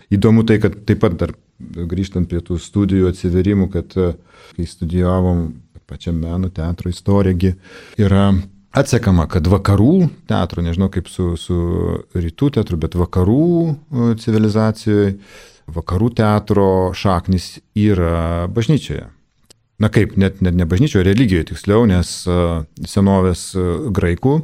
Įdomu 0.09 0.45
tai, 0.47 0.57
kad 0.63 0.77
taip 0.89 1.03
pat 1.03 1.17
dar 1.19 1.35
grįžtant 1.59 2.29
prie 2.31 2.41
tų 2.45 2.57
studijų 2.61 3.11
atsiverimų, 3.11 3.67
kad 3.73 3.93
kai 3.93 4.65
studijavom 4.65 5.51
pačiam 5.89 6.17
meno 6.21 6.49
teatro 6.53 6.89
istoriją, 6.89 7.53
yra 7.97 8.31
atsekama, 8.77 9.25
kad 9.29 9.47
vakarų 9.49 10.09
teatrų, 10.29 10.65
nežinau 10.67 10.89
kaip 10.93 11.09
su, 11.09 11.31
su 11.39 11.59
rytų 12.13 12.51
teatru, 12.59 12.77
bet 12.81 12.97
vakarų 12.99 13.45
e, 13.69 14.09
civilizacijoje, 14.21 15.15
vakarų 15.73 16.11
teatro 16.21 16.67
šaknis 16.97 17.55
yra 17.77 18.45
bažnyčioje. 18.53 19.07
Na 19.79 19.87
kaip, 19.87 20.17
net, 20.19 20.41
net 20.43 20.57
ne 20.59 20.67
bažnyčioje, 20.67 21.05
religijoje 21.07 21.53
tiksliau, 21.53 21.85
nes 21.87 22.09
e, 22.27 22.39
senovės 22.89 23.51
e, 23.55 23.65
graikų 23.95 24.39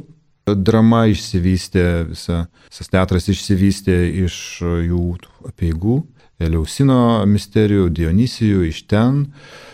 drama 0.54 1.06
išsivystė, 1.10 1.86
visa, 2.12 2.44
visas 2.70 2.90
teatras 2.92 3.26
išsivystė 3.32 3.96
iš 4.26 4.36
jų 4.62 5.16
apieigų. 5.48 6.04
Eliausino 6.36 7.24
misterijų, 7.24 7.88
Dionysijų 7.96 8.66
iš 8.68 8.82
ten 8.90 9.22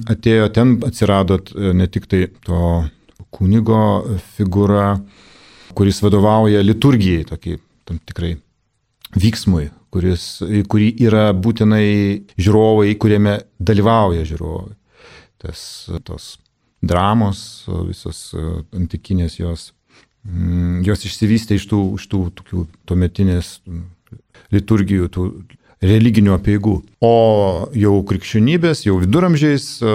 atėjo, 0.07 0.47
ten 0.55 0.77
atsirado 0.87 1.41
ne 1.75 1.89
tik 1.91 2.07
tai 2.07 2.29
to 2.47 2.85
kunigo 3.35 3.81
figūra, 4.37 4.95
kuris 5.75 5.99
vadovauja 6.05 6.63
liturgijai, 6.63 7.25
tokį 7.33 7.57
tam 7.89 7.99
tikrai 8.07 8.37
vyksmui, 9.19 9.73
kuris, 9.93 10.27
kurį 10.71 10.93
yra 11.03 11.33
būtinai 11.35 11.89
žiūrovai, 12.39 12.95
kuriame 12.95 13.41
dalyvauja 13.59 14.23
žiūrovai. 14.29 14.77
Tas, 15.43 15.63
tos 16.07 16.37
dramos, 16.83 17.65
visos 17.89 18.31
antikinės 18.75 19.39
jos, 19.41 19.71
mm, 20.27 20.83
jos 20.87 21.07
išsivystė 21.09 21.59
iš 21.59 21.67
tų, 21.71 21.81
iš 21.99 22.07
tų 22.11 22.23
tokių 22.39 22.67
tuometinės 22.87 23.57
liturgijų, 24.55 25.11
tų 25.13 25.27
religinių 25.83 26.37
apieigų. 26.37 26.77
O 27.03 27.15
jau 27.75 27.95
krikščionybės, 28.07 28.85
jau 28.87 28.97
viduramžiais, 29.03 29.67
e, 29.83 29.95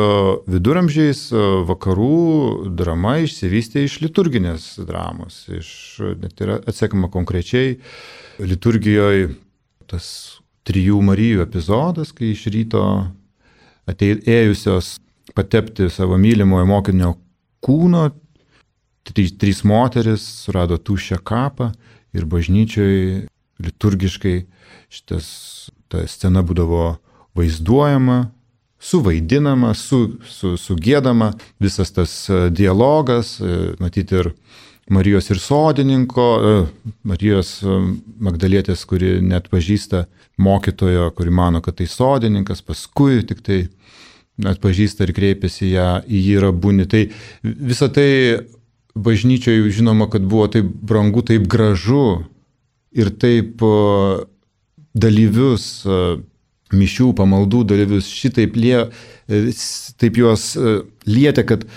viduramžiais 0.51 1.21
e, 1.31 1.43
vakarų 1.69 2.73
drama 2.77 3.17
išsivystė 3.23 3.85
iš 3.87 4.01
liturginės 4.03 4.67
dramos. 4.87 5.45
Iš, 5.47 5.69
net 6.19 6.43
yra 6.43 6.59
atsekama 6.67 7.09
konkrečiai 7.13 7.77
liturgijoje 8.43 9.31
tas 9.87 10.09
trijų 10.67 10.99
Marijų 11.07 11.45
epizodas, 11.45 12.11
kai 12.11 12.33
iš 12.33 12.43
ryto 12.51 12.83
atėjusios 13.87 14.97
patepti 15.37 15.91
savo 15.93 16.17
mylimojo 16.17 16.65
mokinio 16.69 17.13
kūno, 17.63 18.07
trys, 19.07 19.35
trys 19.37 19.63
moteris 19.67 20.25
surado 20.43 20.77
tuščią 20.77 21.21
kapą 21.25 21.71
ir 22.17 22.25
bažnyčioj 22.29 23.27
liturgiškai 23.63 24.37
šitas 24.93 25.27
ta 25.91 26.03
scena 26.09 26.43
būdavo 26.45 26.97
vaizduojama, 27.37 28.17
suvaidinama, 28.79 29.73
su, 29.77 30.17
su, 30.29 30.55
sugėdama, 30.59 31.31
visas 31.61 31.91
tas 31.93 32.13
e, 32.29 32.47
dialogas, 32.53 33.37
e, 33.41 33.73
matyti 33.81 34.21
ir 34.21 34.33
Marijos 34.93 35.25
ir 35.33 35.39
sodininko, 35.43 36.25
e, 36.39 36.91
Marijos 37.07 37.57
Magdalietės, 38.23 38.85
kuri 38.87 39.17
net 39.19 39.49
pažįsta 39.51 40.05
mokytojo, 40.39 41.09
kuri 41.17 41.33
mano, 41.33 41.59
kad 41.65 41.79
tai 41.79 41.89
sodininkas, 41.91 42.61
paskui 42.63 43.25
tik 43.27 43.41
tai 43.43 43.59
atpažįsta 44.45 45.07
ir 45.07 45.13
kreipiasi 45.17 45.71
ją, 45.71 45.89
į 46.05 46.21
jį 46.21 46.37
yra 46.41 46.51
būni. 46.53 46.85
Tai 46.89 47.03
visą 47.43 47.89
tai 47.93 48.09
bažnyčioje 48.97 49.71
žinoma, 49.77 50.09
kad 50.11 50.25
buvo 50.25 50.47
taip 50.51 50.65
brangu, 50.65 51.23
taip 51.25 51.47
gražu 51.49 52.23
ir 52.97 53.11
taip 53.21 53.61
dalyvius, 54.97 55.85
mišių, 56.73 57.11
pamaldų 57.15 57.63
dalyvius 57.69 58.09
šitaip 58.11 58.57
lie, 58.59 58.87
taip 60.01 60.17
juos 60.19 60.49
lietė, 61.07 61.45
kad 61.47 61.67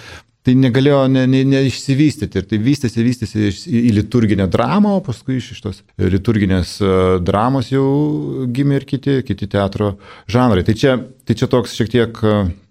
tai 0.47 0.55
negalėjo 0.57 1.03
neišsivystyti. 1.11 2.39
Ne, 2.39 2.41
ne 2.41 2.45
ir 2.45 2.49
tai 2.51 2.61
vystėsi, 2.65 3.05
vystėsi 3.05 3.43
į, 3.51 3.83
į 3.91 3.93
liturginę 3.99 4.47
dramą, 4.51 4.97
o 4.99 5.05
paskui 5.05 5.39
iš 5.41 5.61
tos 5.65 5.83
liturginės 6.01 6.79
dramos 7.27 7.71
jau 7.73 8.47
gimė 8.49 8.81
ir 8.81 8.89
kiti, 8.89 9.21
kiti 9.27 9.51
teatro 9.51 9.95
žanrai. 10.31 10.65
Tai 10.67 10.77
čia, 10.79 10.97
tai 11.29 11.37
čia 11.37 11.51
toks 11.51 11.77
šiek 11.77 11.93
tiek, 11.93 12.23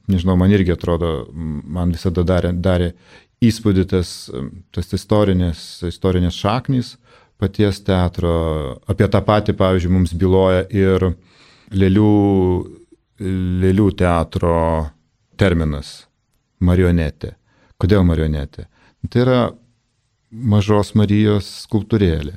nežinau, 0.10 0.38
man 0.40 0.54
irgi 0.56 0.74
atrodo, 0.74 1.14
man 1.34 1.94
visada 1.94 2.26
darė, 2.26 2.56
darė 2.58 2.94
įspūdį 3.46 3.86
tas, 3.94 4.10
tas 4.76 4.94
istorinės, 4.98 5.62
istorinės 5.88 6.42
šaknys 6.42 6.96
paties 7.40 7.80
teatro. 7.88 8.34
Apie 8.90 9.08
tą 9.08 9.22
patį, 9.24 9.56
pavyzdžiui, 9.60 9.94
mums 9.94 10.16
byloja 10.18 10.66
ir 10.76 11.12
lėlių, 11.72 12.14
lėlių 13.64 13.90
teatro 14.00 14.56
terminas- 15.40 16.08
marionetė. 16.68 17.36
Kodėl 17.80 18.04
marionetė? 18.08 18.68
Tai 19.10 19.24
yra 19.24 19.40
mažos 20.30 20.94
Marijos 21.00 21.48
skulptūrėlė. 21.66 22.36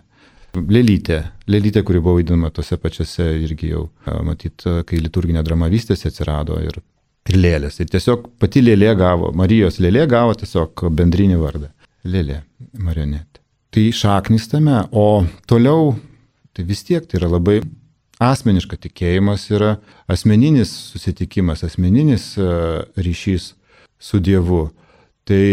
Lėlytė, 0.53 1.23
lėlytė, 1.49 1.81
kuri 1.89 2.01
buvo 2.05 2.19
vaidinama 2.19 2.51
tose 2.53 2.77
pačiose 2.77 3.25
irgi 3.41 3.73
jau, 3.73 3.87
matyt, 4.27 4.67
kai 4.87 5.01
liturginė 5.01 5.41
drama 5.47 5.71
vystėsi 5.73 6.11
atsirado 6.11 6.59
ir 6.61 6.83
ir 7.31 7.39
lėlės. 7.39 7.79
Ir 7.81 7.91
tiesiog 7.93 8.27
pati 8.41 8.63
lėlė 8.63 8.95
gavo, 8.99 9.31
Marijos 9.37 9.79
lėlė 9.83 10.07
gavo 10.11 10.35
tiesiog 10.39 10.85
bendrinį 10.97 11.39
vardą. 11.41 11.71
Lėlė, 12.09 12.43
marionetė. 12.83 13.41
Tai 13.73 13.85
šaknis 13.97 14.49
tame, 14.51 14.83
o 14.91 15.25
toliau, 15.49 15.95
tai 16.53 16.67
vis 16.69 16.83
tiek 16.85 17.07
tai 17.07 17.21
yra 17.21 17.31
labai 17.33 17.61
asmeniška 18.23 18.77
tikėjimas, 18.83 19.47
yra 19.55 19.77
asmeninis 20.11 20.73
susitikimas, 20.93 21.63
asmeninis 21.67 22.33
ryšys 22.99 23.53
su 24.03 24.21
Dievu. 24.21 24.67
Tai 25.29 25.47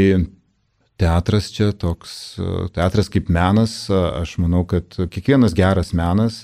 teatras 0.99 1.51
čia 1.55 1.71
toks, 1.71 2.39
e, 2.41 2.67
teatras 2.75 3.11
kaip 3.11 3.29
menas, 3.31 3.85
e, 3.89 4.01
aš 4.23 4.37
manau, 4.41 4.65
kad 4.67 4.97
kiekvienas 4.97 5.55
geras 5.57 5.93
menas 5.93 6.43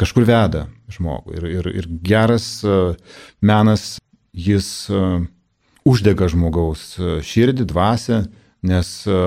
kažkur 0.00 0.26
veda 0.26 0.66
žmogų. 0.92 1.36
Ir, 1.38 1.50
ir, 1.60 1.68
ir 1.82 1.90
geras 2.02 2.46
menas 3.40 3.96
jis 4.32 4.88
e, 4.90 5.00
uždega 5.84 6.28
žmogaus 6.32 6.96
e, 6.98 7.18
širdį, 7.24 7.66
dvasę, 7.68 8.22
nes 8.64 8.90
e, 9.06 9.18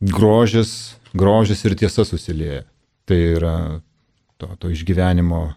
grožis, 0.00 0.96
grožis 1.16 1.64
ir 1.64 1.76
tiesa 1.78 2.06
susilieja. 2.08 2.64
Tai 3.06 3.18
yra 3.36 3.56
to, 4.40 4.50
to 4.58 4.72
išgyvenimo 4.72 5.48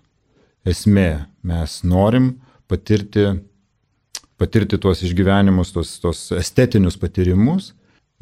esmė. 0.68 1.26
Mes 1.48 1.80
norim 1.88 2.36
patirti, 2.70 3.40
patirti 4.40 4.80
tuos 4.82 5.04
išgyvenimus, 5.06 5.74
tuos, 5.76 5.98
tuos 6.02 6.24
estetinius 6.38 6.98
patyrimus, 7.00 7.74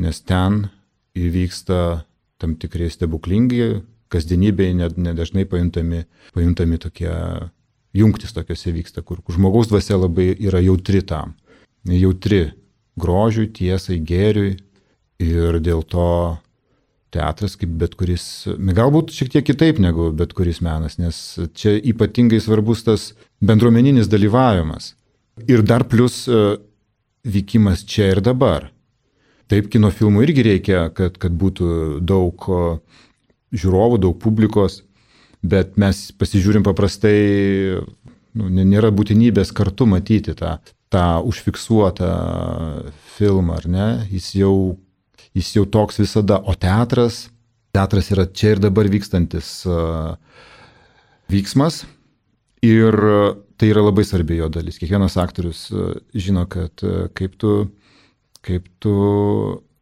nes 0.02 0.22
ten 0.26 0.66
įvyksta 1.18 2.02
tam 2.42 2.56
tikrai 2.60 2.90
stebuklingi, 2.94 3.82
kasdienybėje 4.14 4.92
nedažnai 4.96 5.46
pajuntami, 5.50 6.06
pajuntami 6.36 6.80
tokie 6.82 7.12
jungtis 7.98 8.36
tokiuose 8.36 8.74
vyksta, 8.76 9.04
kur 9.04 9.22
žmogaus 9.34 9.70
dvasia 9.72 9.98
labai 10.00 10.32
yra 10.36 10.62
jautri 10.64 11.02
tam. 11.06 11.36
Jautri 11.88 12.52
grožiui, 13.00 13.50
tiesai, 13.54 14.00
gėriui 14.04 14.58
ir 15.24 15.60
dėl 15.64 15.84
to 15.88 16.10
teatras 17.14 17.56
kaip 17.58 17.72
bet 17.80 17.96
kuris, 17.98 18.48
galbūt 18.58 19.14
šiek 19.16 19.32
tiek 19.34 19.46
kitaip 19.48 19.80
negu 19.82 20.10
bet 20.16 20.34
kuris 20.38 20.60
menas, 20.66 20.98
nes 21.00 21.18
čia 21.58 21.78
ypatingai 21.78 22.40
svarbus 22.44 22.84
tas 22.86 23.12
bendruomeninis 23.42 24.10
dalyvavimas. 24.12 24.94
Ir 25.46 25.62
dar 25.62 25.86
plus 25.86 26.24
e, 26.28 26.58
vykimas 27.28 27.84
čia 27.86 28.12
ir 28.16 28.22
dabar. 28.26 28.72
Taip, 29.48 29.70
kino 29.72 29.92
filmų 29.94 30.26
irgi 30.26 30.44
reikia, 30.44 30.88
kad, 30.96 31.20
kad 31.22 31.36
būtų 31.38 31.68
daug 32.04 32.48
žiūrovų, 33.56 34.00
daug 34.04 34.18
publikos, 34.20 34.82
bet 35.40 35.78
mes 35.80 36.10
pasižiūrim 36.20 36.66
paprastai, 36.66 37.80
nu, 38.36 38.50
nėra 38.52 38.92
būtinybės 38.92 39.54
kartu 39.56 39.88
matyti 39.88 40.36
tą, 40.36 40.58
tą 40.92 41.06
užfiksuotą 41.30 42.12
filmą, 43.16 43.62
ar 43.62 43.70
ne? 43.72 43.88
Jis 44.12 44.34
jau, 44.42 44.56
jis 45.38 45.54
jau 45.56 45.64
toks 45.78 46.02
visada, 46.04 46.42
o 46.44 46.58
teatras, 46.60 47.28
teatras 47.72 48.12
yra 48.12 48.28
čia 48.28 48.58
ir 48.58 48.64
dabar 48.68 48.90
vykstantis 48.92 49.62
uh, 49.70 50.18
vyksmas 51.32 51.86
ir 52.66 52.96
tai 53.58 53.72
yra 53.74 53.84
labai 53.86 54.06
svarbi 54.06 54.40
jo 54.40 54.50
dalis. 54.54 54.80
Kiekvienas 54.82 55.18
aktorius 55.22 55.68
uh, 55.74 55.94
žino, 56.14 56.46
kad 56.50 56.86
uh, 56.86 57.08
kaip 57.18 57.38
tu, 57.42 57.54
kaip 58.46 58.70
tu 58.84 58.98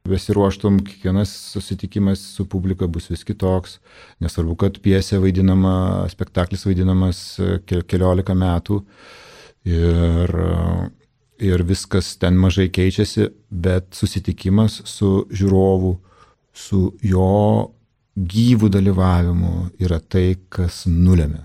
besiruoštum, 0.06 0.80
kiekvienas 0.86 1.32
susitikimas 1.52 2.20
su 2.36 2.46
publika 2.50 2.88
bus 2.88 3.10
vis 3.10 3.24
kitoks. 3.26 3.80
Nesvarbu, 4.24 4.56
kad 4.62 4.80
piesė 4.84 5.20
vaidinama, 5.24 6.06
spektaklis 6.12 6.66
vaidinamas 6.68 7.22
e, 7.40 7.58
keliolika 7.90 8.36
metų 8.38 8.82
ir, 9.66 10.36
ir 11.42 11.66
viskas 11.66 12.14
ten 12.22 12.38
mažai 12.42 12.68
keičiasi, 12.74 13.32
bet 13.50 13.94
susitikimas 13.98 14.82
su 14.90 15.26
žiūrovu, 15.34 15.96
su 16.54 16.86
jo 17.04 17.32
gyvų 18.16 18.70
dalyvavimu 18.72 19.56
yra 19.84 20.00
tai, 20.00 20.36
kas 20.50 20.86
nulėmė. 20.88 21.42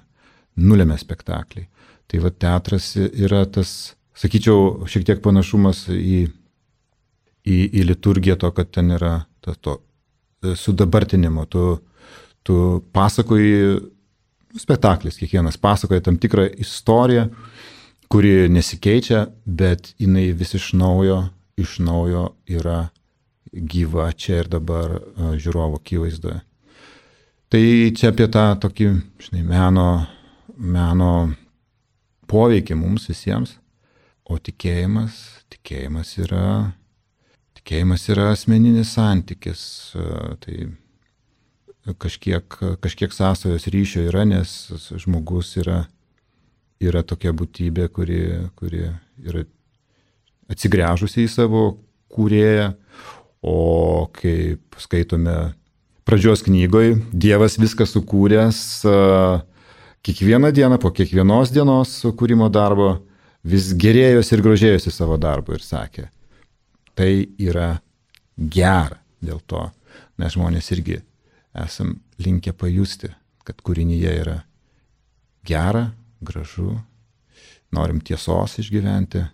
Nulėmė 0.60 0.98
spektaklį. 1.00 1.64
Tai 2.10 2.20
va 2.24 2.30
teatras 2.34 2.92
yra 2.98 3.44
tas, 3.46 3.94
sakyčiau, 4.18 4.88
šiek 4.90 5.06
tiek 5.06 5.22
panašumas 5.22 5.86
į 5.94 6.24
į, 7.44 7.56
į 7.80 7.86
liturgiją 7.90 8.36
to, 8.40 8.50
kad 8.56 8.70
ten 8.74 8.92
yra 8.96 9.14
to, 9.44 9.54
to 9.54 9.76
e, 10.44 10.54
sudabartinimo. 10.58 11.46
Tu, 11.50 11.64
tu 12.46 12.56
pasakoji, 12.94 13.80
spektaklis 14.60 15.20
kiekvienas 15.20 15.60
pasakoja 15.60 16.04
tam 16.06 16.18
tikrą 16.20 16.48
istoriją, 16.60 17.28
kuri 18.10 18.50
nesikeičia, 18.50 19.26
bet 19.44 19.94
jinai 20.00 20.30
vis 20.36 20.56
iš 20.58 20.72
naujo, 20.78 21.22
iš 21.60 21.78
naujo 21.84 22.30
yra 22.50 22.88
gyva 23.50 24.10
čia 24.14 24.44
ir 24.44 24.50
dabar 24.50 24.98
e, 24.98 25.34
žiūrovo 25.40 25.80
akivaizdoje. 25.80 26.40
Tai 27.50 27.62
čia 27.98 28.12
apie 28.12 28.28
tą 28.30 28.44
tokį, 28.62 28.88
žinai, 29.24 29.40
meno, 29.42 29.86
meno 30.54 31.12
poveikį 32.30 32.78
mums 32.78 33.08
visiems, 33.10 33.56
o 34.24 34.38
tikėjimas, 34.38 35.18
tikėjimas 35.50 36.14
yra 36.22 36.44
Tikėjimas 37.60 38.06
yra 38.08 38.30
asmeninis 38.32 38.94
santykis, 38.96 39.62
e, 39.92 40.04
tai 40.40 41.94
kažkiek, 42.00 42.56
kažkiek 42.80 43.12
sąsajos 43.12 43.68
ryšio 43.68 44.06
yra, 44.08 44.24
nes 44.24 44.70
žmogus 45.02 45.52
yra, 45.60 45.82
yra 46.80 47.04
tokia 47.04 47.34
būtybė, 47.36 47.90
kuri, 47.92 48.22
kuri 48.56 48.86
yra 49.22 49.44
atsigręžusi 50.50 51.26
į 51.26 51.30
savo 51.30 51.64
kūrėją, 52.10 52.72
o 53.44 54.08
kaip 54.16 54.80
skaitome 54.80 55.36
pradžios 56.08 56.42
knygoje, 56.48 56.96
Dievas 57.12 57.58
viską 57.60 57.84
sukūręs, 57.86 58.62
e, 58.88 58.96
kiekvieną 60.02 60.52
dieną, 60.52 60.78
po 60.78 60.90
kiekvienos 60.90 61.52
dienos 61.52 61.92
kūrimo 62.16 62.50
darbo, 62.52 62.98
vis 63.44 63.72
gerėjosi 63.72 64.34
ir 64.36 64.42
grožėjosi 64.44 64.92
savo 64.92 65.16
darbu 65.20 65.56
ir 65.56 65.64
sakė, 65.64 66.08
tai 66.94 67.28
yra 67.40 67.80
gera 68.36 69.00
dėl 69.20 69.40
to. 69.46 69.68
Mes 70.20 70.36
žmonės 70.36 70.70
irgi 70.74 71.00
esam 71.56 71.96
linkę 72.20 72.52
pajusti, 72.52 73.10
kad 73.44 73.60
kūrinyje 73.64 74.12
yra 74.20 74.36
gera, 75.46 75.90
gražu, 76.20 76.74
norim 77.72 78.00
tiesos 78.04 78.58
išgyventi. 78.60 79.24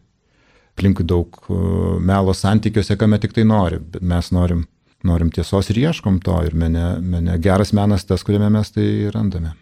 Aplinkui 0.77 1.07
daug 1.09 1.39
e, 1.49 1.59
melo 2.05 2.35
santykiuose, 2.37 2.99
kame 3.01 3.19
tik 3.19 3.33
tai 3.37 3.47
nori, 3.49 3.81
bet 3.81 4.05
mes 4.05 4.29
norim, 4.35 4.67
norim 5.09 5.31
tiesos 5.33 5.71
ir 5.73 5.81
ieškom 5.87 6.21
to 6.25 6.37
ir 6.45 6.55
mene, 6.55 6.99
mene 7.01 7.39
geras 7.43 7.73
menas 7.73 8.05
tas, 8.05 8.25
kuriame 8.27 8.51
mes 8.53 8.75
tai 8.75 8.87
randame. 9.15 9.55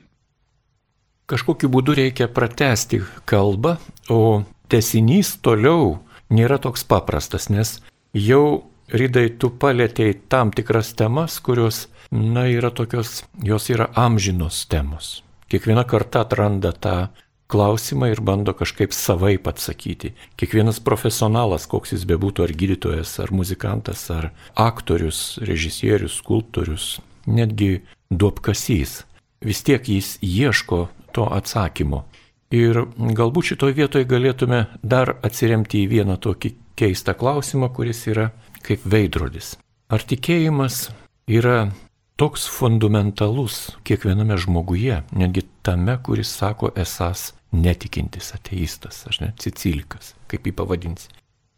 Kažkokiu 1.30 1.70
būdu 1.72 1.96
reikia 1.96 2.28
pratesti 2.28 3.00
kalbą, 3.24 3.78
o 4.12 4.44
tesinys 4.68 5.36
toliau 5.40 5.98
nėra 6.28 6.60
toks 6.60 6.84
paprastas, 6.84 7.48
nes 7.48 7.78
jau 8.12 8.64
Rydai 8.92 9.30
tu 9.40 9.48
palėtėjai 9.48 10.14
tam 10.28 10.50
tikras 10.52 10.92
temas, 10.92 11.38
kurios, 11.40 11.86
na, 12.12 12.44
yra 12.52 12.68
tokios, 12.68 13.22
jos 13.40 13.70
yra 13.72 13.88
amžinos 13.96 14.66
temos. 14.68 15.22
Kiekviena 15.48 15.86
karta 15.88 16.24
atranda 16.24 16.72
tą 16.76 17.08
klausimą 17.48 18.10
ir 18.12 18.20
bando 18.20 18.52
kažkaip 18.56 18.92
savaip 18.92 19.48
atsakyti. 19.48 20.12
Kiekvienas 20.36 20.82
profesionalas, 20.84 21.64
koks 21.70 21.94
jis 21.94 22.04
bebūtų, 22.08 22.44
ar 22.44 22.52
gydytojas, 22.52 23.16
ar 23.24 23.32
muzikantas, 23.32 24.04
ar 24.12 24.30
aktorius, 24.52 25.38
režisierius, 25.40 26.20
skulptorius, 26.20 26.98
netgi 27.24 27.86
duopkasys, 28.12 29.00
vis 29.40 29.64
tiek 29.64 29.88
jis 29.88 30.18
ieško 30.20 30.86
to 31.14 31.26
atsakymo. 31.30 32.04
Ir 32.54 32.84
galbūt 33.18 33.52
šitoje 33.52 33.74
vietoje 33.78 34.06
galėtume 34.06 34.66
dar 34.82 35.16
atsiremti 35.26 35.82
į 35.84 35.90
vieną 35.96 36.18
tokį 36.22 36.52
keistą 36.78 37.14
klausimą, 37.18 37.70
kuris 37.74 38.04
yra 38.10 38.28
kaip 38.64 38.84
veidrodis. 38.86 39.54
Ar 39.90 40.02
tikėjimas 40.02 40.88
yra 41.30 41.70
toks 42.20 42.46
fundamentalus 42.50 43.74
kiekviename 43.86 44.36
žmoguje, 44.38 45.02
netgi 45.16 45.44
tame, 45.66 45.96
kuris 46.02 46.30
sako 46.30 46.70
esas 46.76 47.32
netikintis 47.54 48.32
ateistas, 48.34 49.04
aš 49.08 49.20
ne, 49.22 49.32
Cicilikas, 49.38 50.14
kaip 50.30 50.46
jį 50.46 50.54
pavadinsi. 50.58 51.10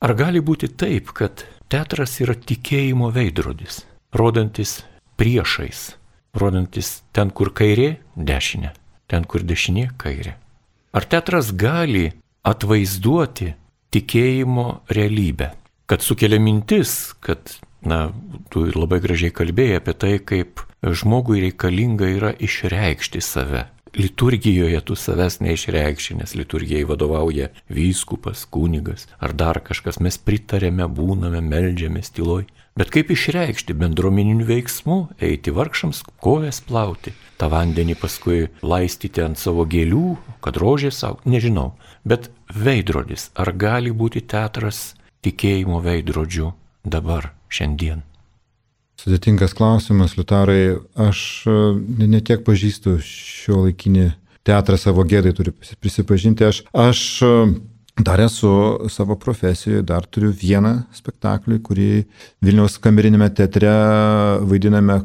Ar 0.05 0.13
gali 0.17 0.43
būti 0.45 0.69
taip, 0.77 1.13
kad 1.17 1.47
teatras 1.73 2.19
yra 2.21 2.37
tikėjimo 2.37 3.09
veidrodis, 3.15 3.85
rodantis 4.13 4.83
priešais, 5.17 5.95
rodantis 6.37 7.01
ten, 7.17 7.33
kur 7.33 7.53
kairė, 7.57 7.97
dešinė, 8.17 8.75
ten, 9.11 9.25
kur 9.25 9.45
dešinė, 9.47 9.91
kairė. 10.01 10.37
Ar 10.97 11.05
teatras 11.05 11.53
gali 11.53 12.11
atvaizduoti 12.47 13.53
tikėjimo 13.95 14.67
realybę? 14.93 15.53
Kad 15.87 16.03
sukelia 16.03 16.41
mintis, 16.43 17.15
kad, 17.23 17.59
na, 17.87 18.09
tu 18.51 18.65
labai 18.73 18.99
gražiai 19.05 19.35
kalbėjai 19.35 19.81
apie 19.81 19.95
tai, 19.95 20.15
kaip 20.19 20.65
žmogui 20.83 21.43
reikalinga 21.45 22.09
yra 22.17 22.33
išreikšti 22.33 23.23
save. 23.23 23.67
Liturgijoje 23.97 24.81
tu 24.85 24.97
savęs 24.99 25.39
neišreikšti, 25.41 26.19
nes 26.19 26.35
liturgijai 26.37 26.85
vadovauja 26.85 27.49
vyskupas, 27.73 28.45
kunigas 28.53 29.07
ar 29.23 29.33
dar 29.33 29.63
kažkas, 29.65 30.03
mes 30.05 30.19
pritarėme, 30.21 30.85
būname, 30.91 31.41
melžiamės 31.41 32.13
tyloj. 32.13 32.45
Bet 32.77 32.91
kaip 32.93 33.09
išreikšti 33.09 33.73
bendruomeninių 33.81 34.45
veiksmų, 34.51 34.97
eiti 35.25 35.53
vargšams, 35.57 36.03
kojas 36.21 36.59
plauti, 36.61 37.15
tą 37.41 37.49
vandenį 37.49 37.95
paskui 37.97 38.51
laistyti 38.61 39.23
ant 39.25 39.41
savo 39.41 39.65
gėlių, 39.65 40.17
kad 40.45 40.59
rožė 40.61 40.91
savo, 40.93 41.17
nežinau. 41.25 41.71
Bet 42.05 42.29
veidrodis, 42.53 43.31
ar 43.33 43.55
gali 43.57 43.95
būti 43.97 44.21
teatras 44.29 44.91
tikėjimo 45.25 45.81
veidrodžiu 45.87 46.51
dabar, 46.85 47.31
šiandien? 47.49 48.05
Sudėtingas 49.01 49.57
klausimas, 49.57 50.19
Liutarai, 50.21 50.77
aš 51.01 51.21
e, 51.49 51.57
netiek 52.05 52.45
pažįstu 52.45 52.99
šio 53.05 53.63
laikinį 53.67 54.11
teatrą 54.45 54.77
savo 54.81 55.05
gėdai, 55.09 55.33
turiu 55.37 55.57
prisipažinti, 55.81 56.45
aš, 56.49 56.63
aš 56.77 57.01
Dar 57.97 58.21
esu 58.21 58.51
savo 58.93 59.17
profesijoje, 59.17 59.83
dar 59.83 60.05
turiu 60.05 60.29
vieną 60.37 60.73
spektaklį, 60.93 61.61
kurį 61.65 61.91
Vilniaus 62.45 62.77
kamerinėme 62.85 63.31
teatre 63.33 63.73
vaidiname 64.45 64.99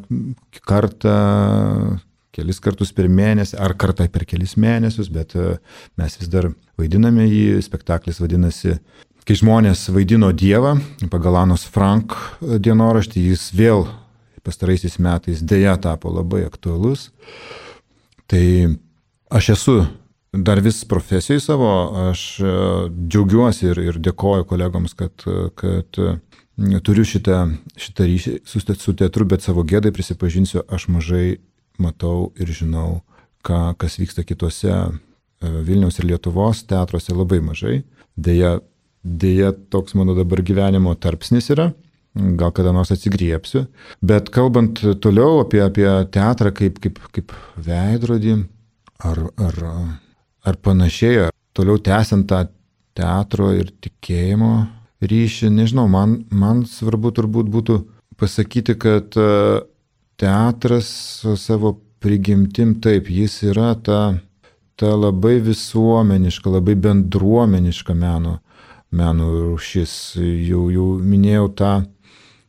kartą, 0.67 1.13
kelis 2.35 2.59
kartus 2.63 2.91
per 2.95 3.07
mėnesį, 3.07 3.55
ar 3.63 3.77
kartą 3.79 4.09
per 4.11 4.27
kelis 4.27 4.57
mėnesius, 4.59 5.07
bet 5.11 5.37
e, 5.39 5.55
mes 5.99 6.19
vis 6.19 6.31
dar 6.31 6.49
vaidiname 6.79 7.29
jį. 7.29 7.61
Spektaklis 7.63 8.19
vadinasi 8.19 8.75
Kai 9.21 9.35
žmonės 9.37 9.83
vaidino 9.93 10.31
Dievą, 10.33 10.73
pagal 11.13 11.35
Anos 11.43 11.61
Frank 11.69 12.15
dienoraštį, 12.41 13.21
jis 13.29 13.43
vėl 13.53 13.83
pastaraisiais 14.41 14.97
metais 14.97 15.43
dėja 15.45 15.75
tapo 15.77 16.09
labai 16.09 16.41
aktualus. 16.47 17.11
Tai 18.25 18.41
aš 19.29 19.51
esu 19.53 19.75
dar 20.31 20.59
vis 20.59 20.83
profesijai 20.85 21.39
savo, 21.39 21.69
aš 22.09 22.39
e, 22.39 22.51
džiaugiuosi 23.11 23.67
ir, 23.67 23.81
ir 23.89 23.99
dėkoju 23.99 24.47
kolegoms, 24.47 24.95
kad, 24.95 25.25
kad 25.59 25.99
e, 25.99 26.13
turiu 26.87 27.03
šitą, 27.07 27.43
šitą 27.75 28.07
ryšį 28.07 28.35
su, 28.47 28.61
su 28.63 28.93
teatru, 28.95 29.27
bet 29.27 29.43
savo 29.43 29.65
gėdai 29.67 29.91
prisipažinsiu, 29.95 30.63
aš 30.71 30.87
mažai 30.87 31.41
matau 31.81 32.31
ir 32.39 32.51
žinau, 32.55 33.01
ką, 33.43 33.73
kas 33.81 33.99
vyksta 33.99 34.23
kitose 34.27 34.71
e, 34.71 34.91
Vilniaus 35.67 35.99
ir 35.99 36.07
Lietuvos 36.13 36.63
teatruose 36.69 37.15
labai 37.15 37.41
mažai. 37.43 37.81
Deja, 38.15 38.59
deja, 39.03 39.51
toks 39.51 39.97
mano 39.99 40.15
dabar 40.15 40.43
gyvenimo 40.45 40.95
tarpsnis 40.95 41.51
yra 41.51 41.73
gal 42.11 42.51
kada 42.51 42.73
nors 42.75 42.91
atsigriepsiu. 42.91 43.65
Bet 44.03 44.31
kalbant 44.35 44.79
toliau 45.03 45.41
apie, 45.43 45.61
apie 45.63 45.87
teatrą 46.11 46.51
kaip, 46.55 46.79
kaip, 46.83 46.99
kaip 47.15 47.35
veidrodį 47.67 48.33
ar, 49.07 49.21
ar 49.39 49.59
ar 50.45 50.57
panašiai, 50.57 51.27
ar 51.27 51.35
toliau 51.53 51.79
tęsiant 51.81 52.27
tą 52.29 52.45
teatro 52.97 53.51
ir 53.55 53.71
tikėjimo 53.83 54.53
ryšį, 55.01 55.49
nežinau, 55.53 55.87
man, 55.89 56.21
man 56.29 56.65
svarbu 56.69 57.11
turbūt 57.17 57.49
būtų 57.51 57.77
pasakyti, 58.21 58.75
kad 58.77 59.17
e, 59.17 59.61
teatras 60.21 60.91
savo 61.41 61.75
prigimtim 62.01 62.75
taip, 62.81 63.09
jis 63.09 63.39
yra 63.49 63.73
ta, 63.75 64.01
ta 64.77 64.93
labai 64.97 65.39
visuomeniška, 65.45 66.53
labai 66.57 66.75
bendruomeniška 66.85 67.95
meno, 67.97 68.39
meno 68.91 69.31
rūšis. 69.33 69.95
Jau, 70.21 70.67
jau 70.73 70.87
minėjau 71.01 71.49
tą, 71.57 71.73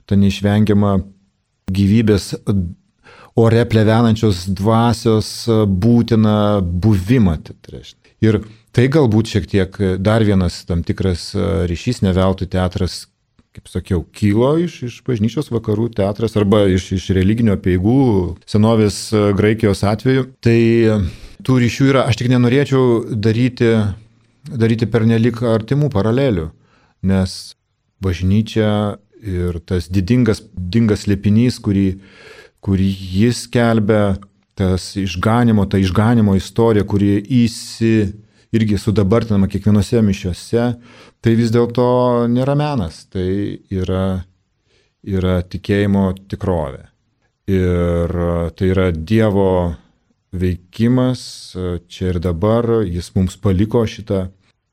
tą 0.08 0.20
neišvengiamą 0.20 0.96
gyvybės 1.72 2.32
ore 3.34 3.64
plevenančios 3.68 4.46
dvasios 4.48 5.30
e, 5.48 5.62
būtiną 5.66 6.60
buvimą 6.62 7.38
teatre. 7.46 7.82
Ir 8.22 8.42
tai 8.76 8.88
galbūt 8.92 9.32
šiek 9.34 9.48
tiek 9.50 9.78
dar 10.00 10.24
vienas 10.24 10.62
tam 10.68 10.84
tikras 10.86 11.32
e, 11.34 11.48
ryšys, 11.70 12.02
ne 12.04 12.12
veltui 12.16 12.48
teatras, 12.50 13.06
kaip 13.52 13.68
sakiau, 13.68 14.04
kilo 14.16 14.54
iš, 14.60 14.78
iš 14.88 15.00
bažnyčios 15.06 15.50
vakarų 15.52 15.90
teatras 15.96 16.36
arba 16.40 16.64
iš, 16.72 16.92
iš 16.96 17.10
religinio 17.16 17.56
peigų 17.60 18.36
senovės 18.48 19.04
e, 19.12 19.24
Graikijos 19.38 19.84
atveju. 19.88 20.28
Tai 20.44 20.58
tų 21.42 21.58
ryšių 21.64 21.88
yra, 21.92 22.06
aš 22.08 22.20
tik 22.20 22.30
nenorėčiau 22.32 23.16
daryti, 23.16 23.72
daryti 24.48 24.88
pernelik 24.90 25.42
artimų 25.46 25.90
paralelių, 25.92 26.50
nes 27.08 27.56
bažnyčia 28.02 28.98
ir 29.22 29.58
tas 29.66 29.88
didingas, 29.90 30.42
didingas 30.54 31.06
lėpinys, 31.06 31.60
kurį 31.62 31.86
kurį 32.62 32.88
jis 32.90 33.46
kelbia, 33.50 34.16
tas 34.58 34.92
išganimo, 35.00 35.64
ta 35.66 35.80
išganimo 35.80 36.36
istorija, 36.38 36.84
kuri 36.86 37.16
įsi 37.42 38.12
irgi 38.52 38.78
sudabartinama 38.78 39.48
kiekvienose 39.48 40.02
mišiuose, 40.04 40.66
tai 41.24 41.34
vis 41.38 41.52
dėlto 41.54 42.28
nėra 42.30 42.54
menas, 42.58 43.06
tai 43.10 43.62
yra, 43.72 44.22
yra 45.02 45.40
tikėjimo 45.42 46.10
tikrovė. 46.30 46.84
Ir 47.50 48.12
tai 48.54 48.68
yra 48.70 48.90
Dievo 48.94 49.74
veikimas 50.32 51.22
čia 51.90 52.12
ir 52.12 52.20
dabar, 52.22 52.84
jis 52.86 53.10
mums 53.16 53.34
paliko 53.40 53.82
šitą 53.88 54.28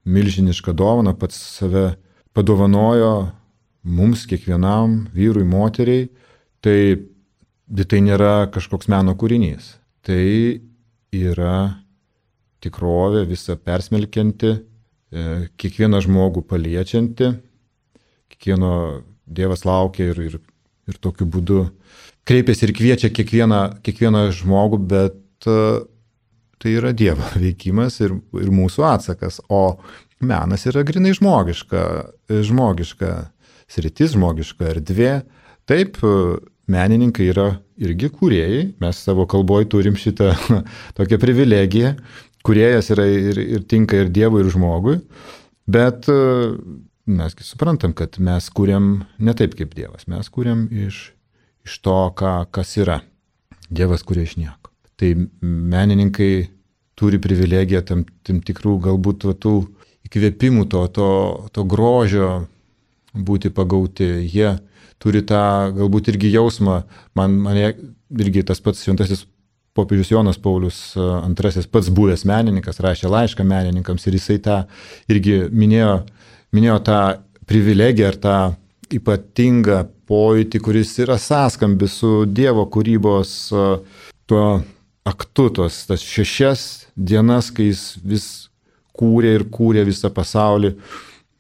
milžinišką 0.10 0.76
dovaną, 0.78 1.16
pats 1.18 1.40
save 1.58 1.94
padovanojo 2.36 3.32
mums, 3.84 4.26
kiekvienam 4.30 5.08
vyrui, 5.16 5.48
moteriai. 5.48 6.10
Tai 6.60 6.80
tai 7.70 8.02
nėra 8.06 8.50
kažkoks 8.54 8.90
meno 8.90 9.16
kūrinys. 9.20 9.76
Tai 10.06 10.24
yra 11.16 11.56
tikrovė 12.64 13.26
visą 13.30 13.56
persmelkianti, 13.56 14.52
e, 14.56 15.26
kiekvieną 15.60 16.02
žmogų 16.06 16.44
paliečianti, 16.50 17.34
kiekvieno 18.34 18.74
Dievas 19.30 19.62
laukia 19.62 20.08
ir, 20.10 20.20
ir, 20.26 20.36
ir 20.90 20.96
tokiu 20.98 21.28
būdu 21.30 21.60
kreipiasi 22.26 22.66
ir 22.66 22.72
kviečia 22.74 23.12
kiekvieną, 23.14 23.60
kiekvieną 23.86 24.24
žmogų, 24.34 24.80
bet 24.90 25.46
e, 25.46 25.58
tai 26.58 26.76
yra 26.82 26.94
Dievo 26.94 27.28
veikimas 27.44 28.00
ir, 28.02 28.18
ir 28.42 28.54
mūsų 28.54 28.86
atsakas. 28.90 29.42
O 29.50 29.80
menas 30.20 30.66
yra 30.70 30.84
grinai 30.88 31.14
žmogiška, 31.16 31.84
žmogiška 32.50 33.14
sritis, 33.70 34.16
žmogiška 34.18 34.74
erdvė. 34.74 35.14
Taip, 35.70 36.02
menininkai 36.70 37.30
yra 37.32 37.50
irgi 37.80 38.10
kūrėjai, 38.14 38.64
mes 38.82 39.02
savo 39.06 39.26
kalboje 39.30 39.70
turim 39.74 39.98
šitą 40.00 40.34
tokią 40.98 41.20
privilegiją, 41.22 41.96
kūrėjas 42.46 42.92
yra 42.96 43.08
ir, 43.10 43.40
ir 43.58 43.66
tinka 43.70 44.04
ir 44.04 44.12
Dievui, 44.14 44.44
ir 44.44 44.52
žmogui, 44.54 45.00
bet 45.70 46.10
e, 46.12 46.20
mesgi 47.10 47.48
suprantam, 47.48 47.96
kad 47.98 48.20
mes 48.24 48.50
kūrėm 48.54 48.92
ne 49.20 49.36
taip 49.38 49.58
kaip 49.60 49.74
Dievas, 49.78 50.08
mes 50.12 50.30
kūrėm 50.30 50.68
iš, 50.88 51.02
iš 51.68 51.80
to, 51.86 52.00
ką, 52.20 52.36
kas 52.54 52.78
yra. 52.80 53.02
Dievas 53.70 54.06
kūrė 54.06 54.26
iš 54.26 54.38
nieko. 54.40 54.72
Tai 55.00 55.12
menininkai 55.42 56.50
turi 57.00 57.20
privilegiją 57.22 57.84
tam, 57.88 58.06
tam 58.28 58.42
tikrų 58.44 58.80
galbūt 58.90 59.28
tų 59.40 59.54
įkvėpimų, 60.10 60.66
to, 60.72 60.82
to, 60.94 61.12
to 61.56 61.64
grožio 61.70 62.32
būti 63.14 63.52
pagauti. 63.54 64.10
Jie 64.28 64.58
turi 65.00 65.24
tą 65.26 65.42
galbūt 65.78 66.12
irgi 66.14 66.34
jausmą, 66.36 66.82
man, 67.18 67.36
mane 67.44 67.74
irgi 68.20 68.44
tas 68.48 68.62
pats 68.64 68.84
šventasis 68.84 69.26
popiežius 69.78 70.12
Jonas 70.12 70.40
Paulius 70.42 70.80
II 70.98 71.68
pats 71.72 71.92
buvęs 71.94 72.26
menininkas, 72.28 72.82
rašė 72.84 73.12
laišką 73.12 73.46
menininkams 73.48 74.08
ir 74.08 74.18
jisai 74.18 74.40
tą 74.44 74.64
irgi 75.12 75.46
minėjo, 75.52 76.02
minėjo 76.56 76.80
tą 76.88 77.00
privilegiją 77.50 78.12
ar 78.12 78.20
tą 78.20 78.36
ypatingą 79.00 79.84
pojūtį, 80.10 80.62
kuris 80.66 80.96
yra 81.04 81.20
sąskambis 81.22 82.00
su 82.02 82.26
Dievo 82.26 82.66
kūrybos 82.74 83.34
tuo 84.30 84.46
aktu, 85.10 85.50
tos 85.54 85.84
tas 85.90 86.04
šešias 86.04 86.66
dienas, 86.96 87.52
kai 87.54 87.70
jis 87.70 87.84
vis 88.04 88.28
kūrė 89.00 89.38
ir 89.38 89.46
kūrė 89.54 89.86
visą 89.88 90.12
pasaulį 90.14 90.74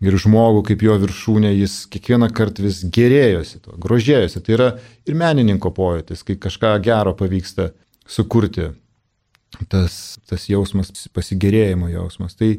ir 0.03 0.15
žmogų 0.19 0.63
kaip 0.69 0.83
jo 0.85 0.95
viršūnė, 1.01 1.51
jis 1.59 1.81
kiekvieną 1.91 2.29
kartą 2.35 2.63
vis 2.65 2.81
gerėjosi, 2.95 3.59
to, 3.65 3.75
grožėjosi. 3.83 4.41
Tai 4.45 4.55
yra 4.55 4.69
ir 5.07 5.17
menininko 5.19 5.71
pojūtis, 5.75 6.23
kai 6.27 6.38
kažką 6.39 6.75
gero 6.85 7.15
pavyksta 7.19 7.71
sukurti. 8.07 8.71
Tas, 9.67 10.19
tas 10.29 10.45
jausmas, 10.47 10.91
pasigėrėjimo 11.12 11.89
jausmas. 11.91 12.38
Tai 12.39 12.51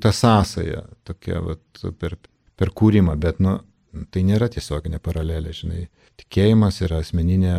ta 0.00 0.12
sąsaja 0.14 0.84
tokia 1.04 1.42
vat, 1.44 1.84
per, 2.00 2.16
per 2.56 2.72
kūrimą, 2.72 3.16
bet 3.20 3.42
nu, 3.44 3.58
tai 4.14 4.22
nėra 4.24 4.48
tiesioginė 4.52 5.00
paralelė, 5.02 5.52
žinai. 5.56 5.86
Tikėjimas 6.22 6.80
yra 6.86 7.02
asmeninė, 7.02 7.56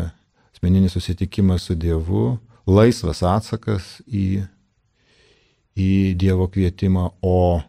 asmeninis 0.56 0.96
susitikimas 0.98 1.68
su 1.68 1.76
Dievu, 1.78 2.38
laisvas 2.66 3.22
atsakas 3.28 3.98
į, 4.08 4.48
į 5.78 5.92
Dievo 6.18 6.48
kvietimą, 6.50 7.12
o 7.22 7.62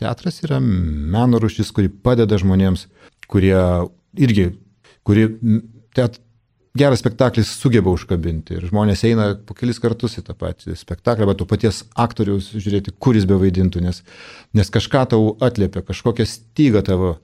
Teatras 0.00 0.42
yra 0.44 0.60
meno 0.60 1.40
rušis, 1.40 1.72
kuri 1.72 1.88
padeda 1.88 2.36
žmonėms, 2.40 2.86
kurie 3.32 3.56
irgi, 4.20 4.50
kuri 5.06 5.28
teat, 5.96 6.18
geras 6.76 7.00
spektaklis 7.00 7.48
sugeba 7.56 7.92
užkabinti. 7.94 8.58
Ir 8.58 8.66
žmonės 8.68 9.04
eina 9.08 9.30
po 9.48 9.56
kelis 9.56 9.80
kartus 9.80 10.18
į 10.20 10.26
tą 10.26 10.36
patį 10.36 10.76
spektaklį, 10.76 11.28
bet 11.30 11.40
to 11.40 11.48
paties 11.48 11.82
aktoriaus 11.96 12.50
žiūrėti, 12.52 12.92
kuris 13.00 13.24
be 13.28 13.38
vaidintų, 13.40 13.82
nes, 13.86 14.02
nes 14.56 14.72
kažką 14.72 15.06
tau 15.14 15.32
atliepia, 15.44 15.84
kažkokią 15.86 16.28
stygą 16.28 16.84
tavo 16.86 17.16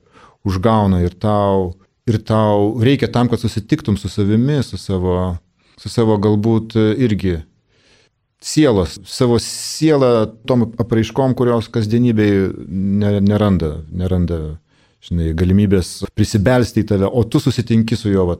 užgauna 0.47 1.03
ir 1.05 1.13
tau, 1.13 1.75
ir 2.09 2.19
tau 2.25 2.73
reikia 2.81 3.11
tam, 3.13 3.29
kad 3.31 3.41
susitiktum 3.41 3.99
su 4.01 4.09
savimi, 4.11 4.61
su 4.65 4.81
savo, 4.81 5.35
su 5.77 5.93
savo 5.93 6.17
galbūt 6.21 6.77
irgi 6.97 7.37
sielos, 8.43 8.97
savo 9.07 9.39
sielą 9.39 10.27
tom 10.47 10.67
apraiškom, 10.81 11.35
kurios 11.39 11.69
kasdienybėje 11.71 12.51
neranda, 13.23 13.77
neranda 13.91 14.39
žinai, 15.03 15.31
galimybės 15.37 16.01
prisibelsti 16.15 16.83
į 16.83 16.89
tave, 16.93 17.07
o 17.07 17.23
tu 17.23 17.41
susitinki 17.43 17.97
su 17.99 18.11
juo, 18.11 18.27
va, 18.31 18.37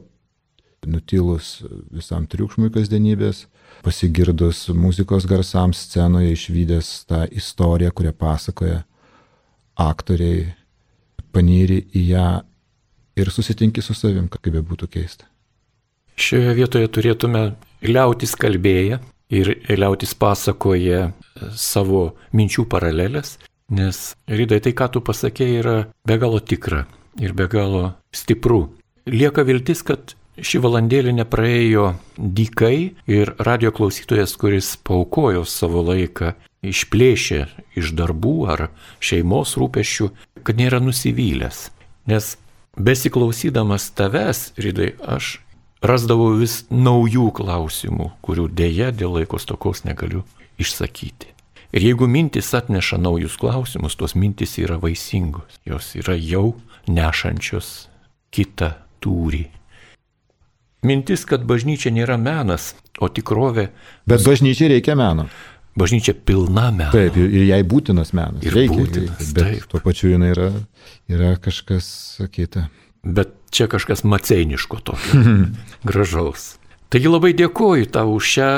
nutilus 0.84 1.62
visam 1.92 2.26
triukšmui 2.28 2.70
kasdienybės, 2.74 3.46
pasigirdus 3.84 4.66
muzikos 4.76 5.26
garsams 5.28 5.86
scenoje, 5.86 6.34
išvykęs 6.36 6.90
tą 7.08 7.24
istoriją, 7.32 7.92
kurią 7.96 8.12
pasakoja 8.20 8.82
aktoriai, 9.80 10.50
panyri 11.34 11.80
į 11.96 12.04
ją 12.12 12.28
ir 13.18 13.30
susitinki 13.32 13.82
su 13.82 13.96
savim, 13.96 14.28
kaip 14.28 14.52
be 14.54 14.62
būtų 14.62 14.90
keista. 14.92 15.26
Šioje 16.14 16.52
vietoje 16.54 16.88
turėtume 16.94 17.42
liautis 17.82 18.36
kalbėję 18.38 19.00
ir 19.34 19.52
liautis 19.74 20.14
pasakoja 20.18 21.08
savo 21.58 22.14
minčių 22.36 22.66
paralelės, 22.70 23.36
nes 23.74 24.12
rydai 24.28 24.60
tai, 24.64 24.74
ką 24.76 24.90
tu 24.94 25.02
pasakėjai, 25.04 25.60
yra 25.62 25.76
be 26.06 26.18
galo 26.20 26.40
tikra 26.40 26.84
ir 27.20 27.34
be 27.36 27.48
galo 27.50 27.94
stipru. 28.14 28.68
Lieka 29.10 29.44
viltis, 29.46 29.82
kad 29.86 30.14
ši 30.34 30.60
valandėlė 30.64 31.14
nepraėjo 31.14 31.92
dykai 32.16 32.76
ir 33.10 33.34
radio 33.38 33.72
klausytojas, 33.74 34.34
kuris 34.40 34.74
paukojo 34.82 35.44
savo 35.48 35.84
laiką, 35.86 36.34
išplėšė 36.64 37.40
iš 37.78 37.92
darbų 37.98 38.36
ar 38.54 38.68
šeimos 39.04 39.54
rūpešių, 39.60 40.10
kad 40.44 40.58
nėra 40.58 40.80
nusivylęs. 40.82 41.68
Nes 42.10 42.34
besiklausydamas 42.74 43.90
tavęs, 43.96 44.50
rydai, 44.60 44.94
aš 44.98 45.38
rasdavau 45.84 46.32
vis 46.38 46.62
naujų 46.72 47.28
klausimų, 47.36 48.10
kurių 48.24 48.48
dėja 48.56 48.90
dėl 48.96 49.18
laiko 49.20 49.40
stokos 49.40 49.84
negaliu 49.84 50.24
išsakyti. 50.60 51.30
Ir 51.74 51.82
jeigu 51.88 52.06
mintis 52.06 52.52
atneša 52.54 53.00
naujus 53.02 53.34
klausimus, 53.40 53.96
tos 53.98 54.14
mintis 54.14 54.54
yra 54.62 54.78
vaisingos, 54.78 55.58
jos 55.66 55.90
yra 55.98 56.14
jau 56.14 56.54
nešančios 56.86 57.88
kitą 58.34 58.76
tūrį. 59.02 59.48
Mintis, 60.84 61.24
kad 61.26 61.46
bažnyčia 61.48 61.90
nėra 61.94 62.18
menas, 62.20 62.74
o 63.00 63.08
tikrovė. 63.08 63.70
Bet 64.06 64.22
bažnyčiai 64.26 64.74
reikia 64.76 64.94
meno. 65.00 65.26
Bažnyčia 65.74 66.12
pilna 66.14 66.68
meno. 66.70 66.92
Taip, 66.94 67.16
ir 67.18 67.48
jai 67.48 67.62
būtinas 67.66 68.12
menas. 68.14 68.44
Ir 68.46 68.54
reikia, 68.54 68.76
būtinas, 68.78 69.16
reikia, 69.18 69.32
bet 69.34 69.48
taip. 69.48 69.64
tuo 69.72 69.80
pačiu 69.82 70.12
jinai 70.12 70.30
yra, 70.36 70.50
yra 71.10 71.32
kažkas 71.42 71.88
kita. 72.30 72.68
Bet 73.02 73.34
čia 73.54 73.70
kažkas 73.70 74.04
maceiniško 74.04 74.82
tokio, 74.84 75.22
gražaus. 75.86 76.54
Taigi 76.92 77.10
labai 77.10 77.32
dėkoju 77.34 77.88
tau 77.94 78.12
už 78.14 78.28
šią 78.36 78.50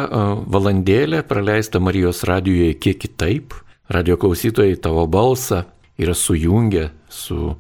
valandėlę 0.53 1.23
praleistą 1.29 1.81
Marijos 1.81 2.25
radijoje 2.29 2.75
kiek 2.77 2.99
kitaip. 3.05 3.55
Radio 3.89 4.17
klausytojai 4.19 4.75
tavo 4.83 5.07
balsą 5.07 5.63
yra 5.97 6.15
sujungę 6.17 6.91
su 7.09 7.55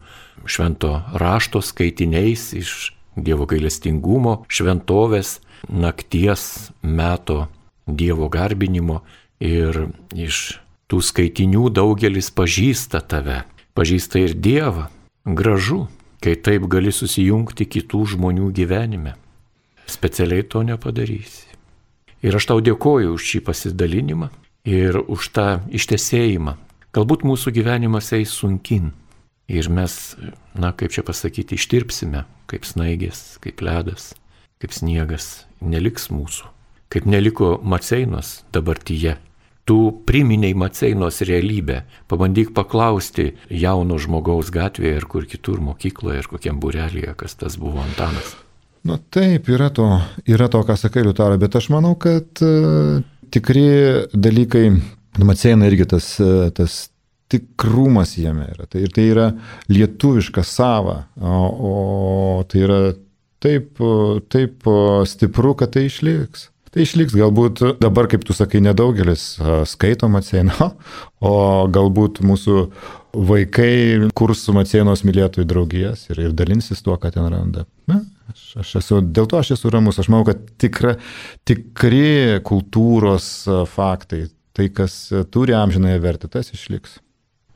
švento 0.45 1.03
rašto 1.15 1.63
skaitiniais 1.63 2.53
iš 2.53 2.93
Dievo 3.17 3.47
gailestingumo, 3.49 4.43
šventovės, 4.53 5.39
nakties 5.73 6.69
meto 6.83 7.47
Dievo 7.89 8.29
garbinimo 8.29 9.01
ir 9.41 9.87
iš 10.13 10.59
tų 10.91 11.01
skaitinių 11.01 11.71
daugelis 11.73 12.29
pažįsta 12.29 13.01
tave, 13.01 13.45
pažįsta 13.73 14.21
ir 14.27 14.37
Dievą. 14.37 14.91
Gražu, 15.25 15.87
kai 16.27 16.35
taip 16.43 16.65
gali 16.67 16.91
susijungti 16.91 17.69
kitų 17.71 18.01
žmonių 18.17 18.51
gyvenime. 18.51 19.13
Specialiai 19.87 20.43
to 20.51 20.65
nepadarysi. 20.67 21.53
Ir 22.27 22.35
aš 22.35 22.49
tau 22.51 22.63
dėkoju 22.67 23.13
už 23.15 23.27
šį 23.31 23.41
pasidalinimą 23.47 24.33
ir 24.67 24.99
už 24.99 25.29
tą 25.37 25.47
ištesėjimą. 25.71 26.57
Galbūt 26.97 27.23
mūsų 27.29 27.53
gyvenimas 27.55 28.11
eis 28.17 28.35
sunkin. 28.35 28.91
Ir 29.47 29.71
mes, 29.71 30.17
na 30.59 30.73
kaip 30.75 30.91
čia 30.91 31.05
pasakyti, 31.07 31.55
ištirpsime, 31.55 32.25
kaip 32.51 32.67
snaigės, 32.67 33.37
kaip 33.39 33.63
ledas, 33.63 34.11
kaip 34.59 34.75
sniegas, 34.75 35.45
neliks 35.63 36.11
mūsų. 36.11 36.51
Kaip 36.91 37.07
neliko 37.07 37.55
Maceinos 37.63 38.41
dabartyje. 38.51 39.15
Tu 39.67 39.77
priminiai 40.07 40.55
Maceinos 40.55 41.21
realybę, 41.27 41.81
pabandyk 42.07 42.53
paklausti 42.55 43.33
jauno 43.51 43.99
žmogaus 43.99 44.53
gatvėje 44.55 45.01
ir 45.01 45.07
kur 45.11 45.27
kitur 45.27 45.59
mokykloje 45.59 46.23
ir 46.23 46.29
kokiam 46.31 46.61
burelėje, 46.63 47.17
kas 47.19 47.35
tas 47.41 47.59
buvo 47.59 47.83
Antanas. 47.83 48.37
Na 48.87 49.01
taip, 49.11 49.49
yra 49.51 49.67
to, 49.75 49.89
yra 50.31 50.47
to, 50.53 50.61
ką 50.63 50.77
sakai, 50.79 51.03
Liutaro, 51.03 51.35
bet 51.43 51.57
aš 51.59 51.67
manau, 51.75 51.97
kad 51.99 52.43
uh, 52.47 53.01
tikri 53.35 53.67
dalykai, 54.15 54.69
Maceina 55.27 55.67
irgi 55.67 55.89
tas, 55.91 56.13
uh, 56.23 56.47
tas 56.55 56.85
tikrumas 57.33 58.15
jame 58.21 58.47
yra. 58.53 58.69
Tai, 58.71 58.85
ir 58.87 58.93
tai 58.95 59.09
yra 59.11 59.31
lietuviška 59.73 60.45
sava, 60.47 61.01
o, 61.19 61.41
o 61.71 62.45
tai 62.47 62.63
yra 62.69 62.81
taip, 63.43 63.83
taip 64.31 64.71
stipru, 65.11 65.57
kad 65.59 65.75
tai 65.75 65.89
išliks. 65.91 66.53
Tai 66.77 66.85
išliks 66.85 67.15
galbūt 67.17 67.61
dabar, 67.81 68.05
kaip 68.05 68.27
tu 68.29 68.35
sakai, 68.37 68.61
nedaugelis 68.61 69.23
skaito 69.65 70.11
Maceiną, 70.13 70.67
o 71.25 71.31
galbūt 71.73 72.21
mūsų 72.21 72.57
vaikai 73.17 74.11
kurs 74.13 74.43
Maceinos 74.53 75.01
mylėtojų 75.09 75.49
draugijas 75.49 76.03
ir, 76.11 76.21
ir 76.27 76.35
dalinsis 76.37 76.85
tuo, 76.85 76.99
ką 77.01 77.15
ten 77.15 77.31
randa. 77.33 77.65
Na, 77.89 78.03
aš, 78.29 78.43
aš 78.61 78.75
esu, 78.83 79.01
dėl 79.01 79.25
to 79.25 79.41
aš 79.41 79.55
esu 79.57 79.73
ramus. 79.73 80.03
Aš 80.03 80.11
manau, 80.13 80.29
kad 80.29 80.45
tikra, 80.61 80.99
tikri 81.49 82.45
kultūros 82.45 83.31
faktai, 83.73 84.27
tai 84.53 84.69
kas 84.69 84.99
turi 85.33 85.57
amžinąją 85.57 86.05
vertę, 86.05 86.29
tas 86.29 86.53
išliks. 86.53 86.99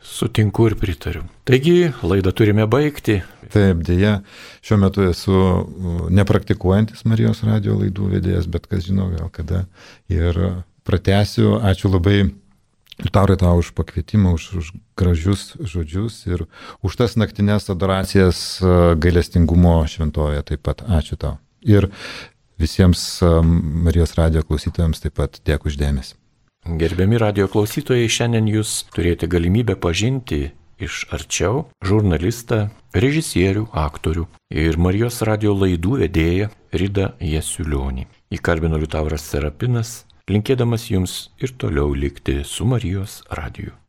Sutinku 0.01 0.67
ir 0.71 0.77
pritariu. 0.81 1.27
Taigi, 1.49 1.91
laidą 2.03 2.33
turime 2.33 2.65
baigti. 2.71 3.21
Taip, 3.53 3.83
dėja, 3.85 4.21
šiuo 4.65 4.79
metu 4.81 5.05
esu 5.05 5.41
nepraktikuojantis 6.16 7.05
Marijos 7.11 7.43
radio 7.45 7.77
laidų 7.77 8.12
vedėjas, 8.14 8.49
bet 8.49 8.68
kas 8.70 8.87
žino, 8.87 9.11
gal 9.12 9.29
kada. 9.35 9.64
Ir 10.12 10.39
pratęsiu, 10.89 11.59
ačiū 11.61 11.93
labai 11.93 12.31
Liutaurai 13.01 13.37
tau 13.41 13.57
už 13.57 13.72
pakvietimą, 13.72 14.37
už, 14.37 14.45
už 14.61 14.66
gražius 14.93 15.57
žodžius 15.57 16.20
ir 16.29 16.45
už 16.85 17.01
tas 17.01 17.16
naktinės 17.16 17.72
adoracijas 17.72 18.61
gailestingumo 19.01 19.81
šventoje 19.89 20.45
taip 20.45 20.61
pat. 20.68 20.85
Ačiū 20.85 21.16
tau. 21.16 21.39
Ir 21.64 21.89
visiems 22.61 23.22
Marijos 23.24 24.12
radio 24.20 24.45
klausytojams 24.45 25.01
taip 25.01 25.16
pat 25.16 25.41
dėkui 25.49 25.72
uždėmesi. 25.72 26.20
Gerbiami 26.69 27.17
radio 27.17 27.47
klausytojai, 27.49 28.09
šiandien 28.13 28.49
jūs 28.53 28.71
turėjote 28.93 29.31
galimybę 29.33 29.79
pažinti 29.81 30.51
iš 30.77 31.07
arčiau 31.09 31.63
žurnalistą, 31.85 32.69
režisierių, 32.93 33.65
aktorių 33.73 34.27
ir 34.53 34.77
Marijos 34.77 35.23
radio 35.25 35.55
laidų 35.57 35.97
vedėją 36.05 36.51
Rida 36.77 37.15
Jesiulionį. 37.25 38.05
Įkalbino 38.37 38.77
Liutauras 38.77 39.25
Serapinas, 39.25 40.05
linkėdamas 40.29 40.91
jums 40.93 41.21
ir 41.41 41.57
toliau 41.57 41.97
likti 41.97 42.43
su 42.45 42.69
Marijos 42.69 43.23
radiju. 43.33 43.73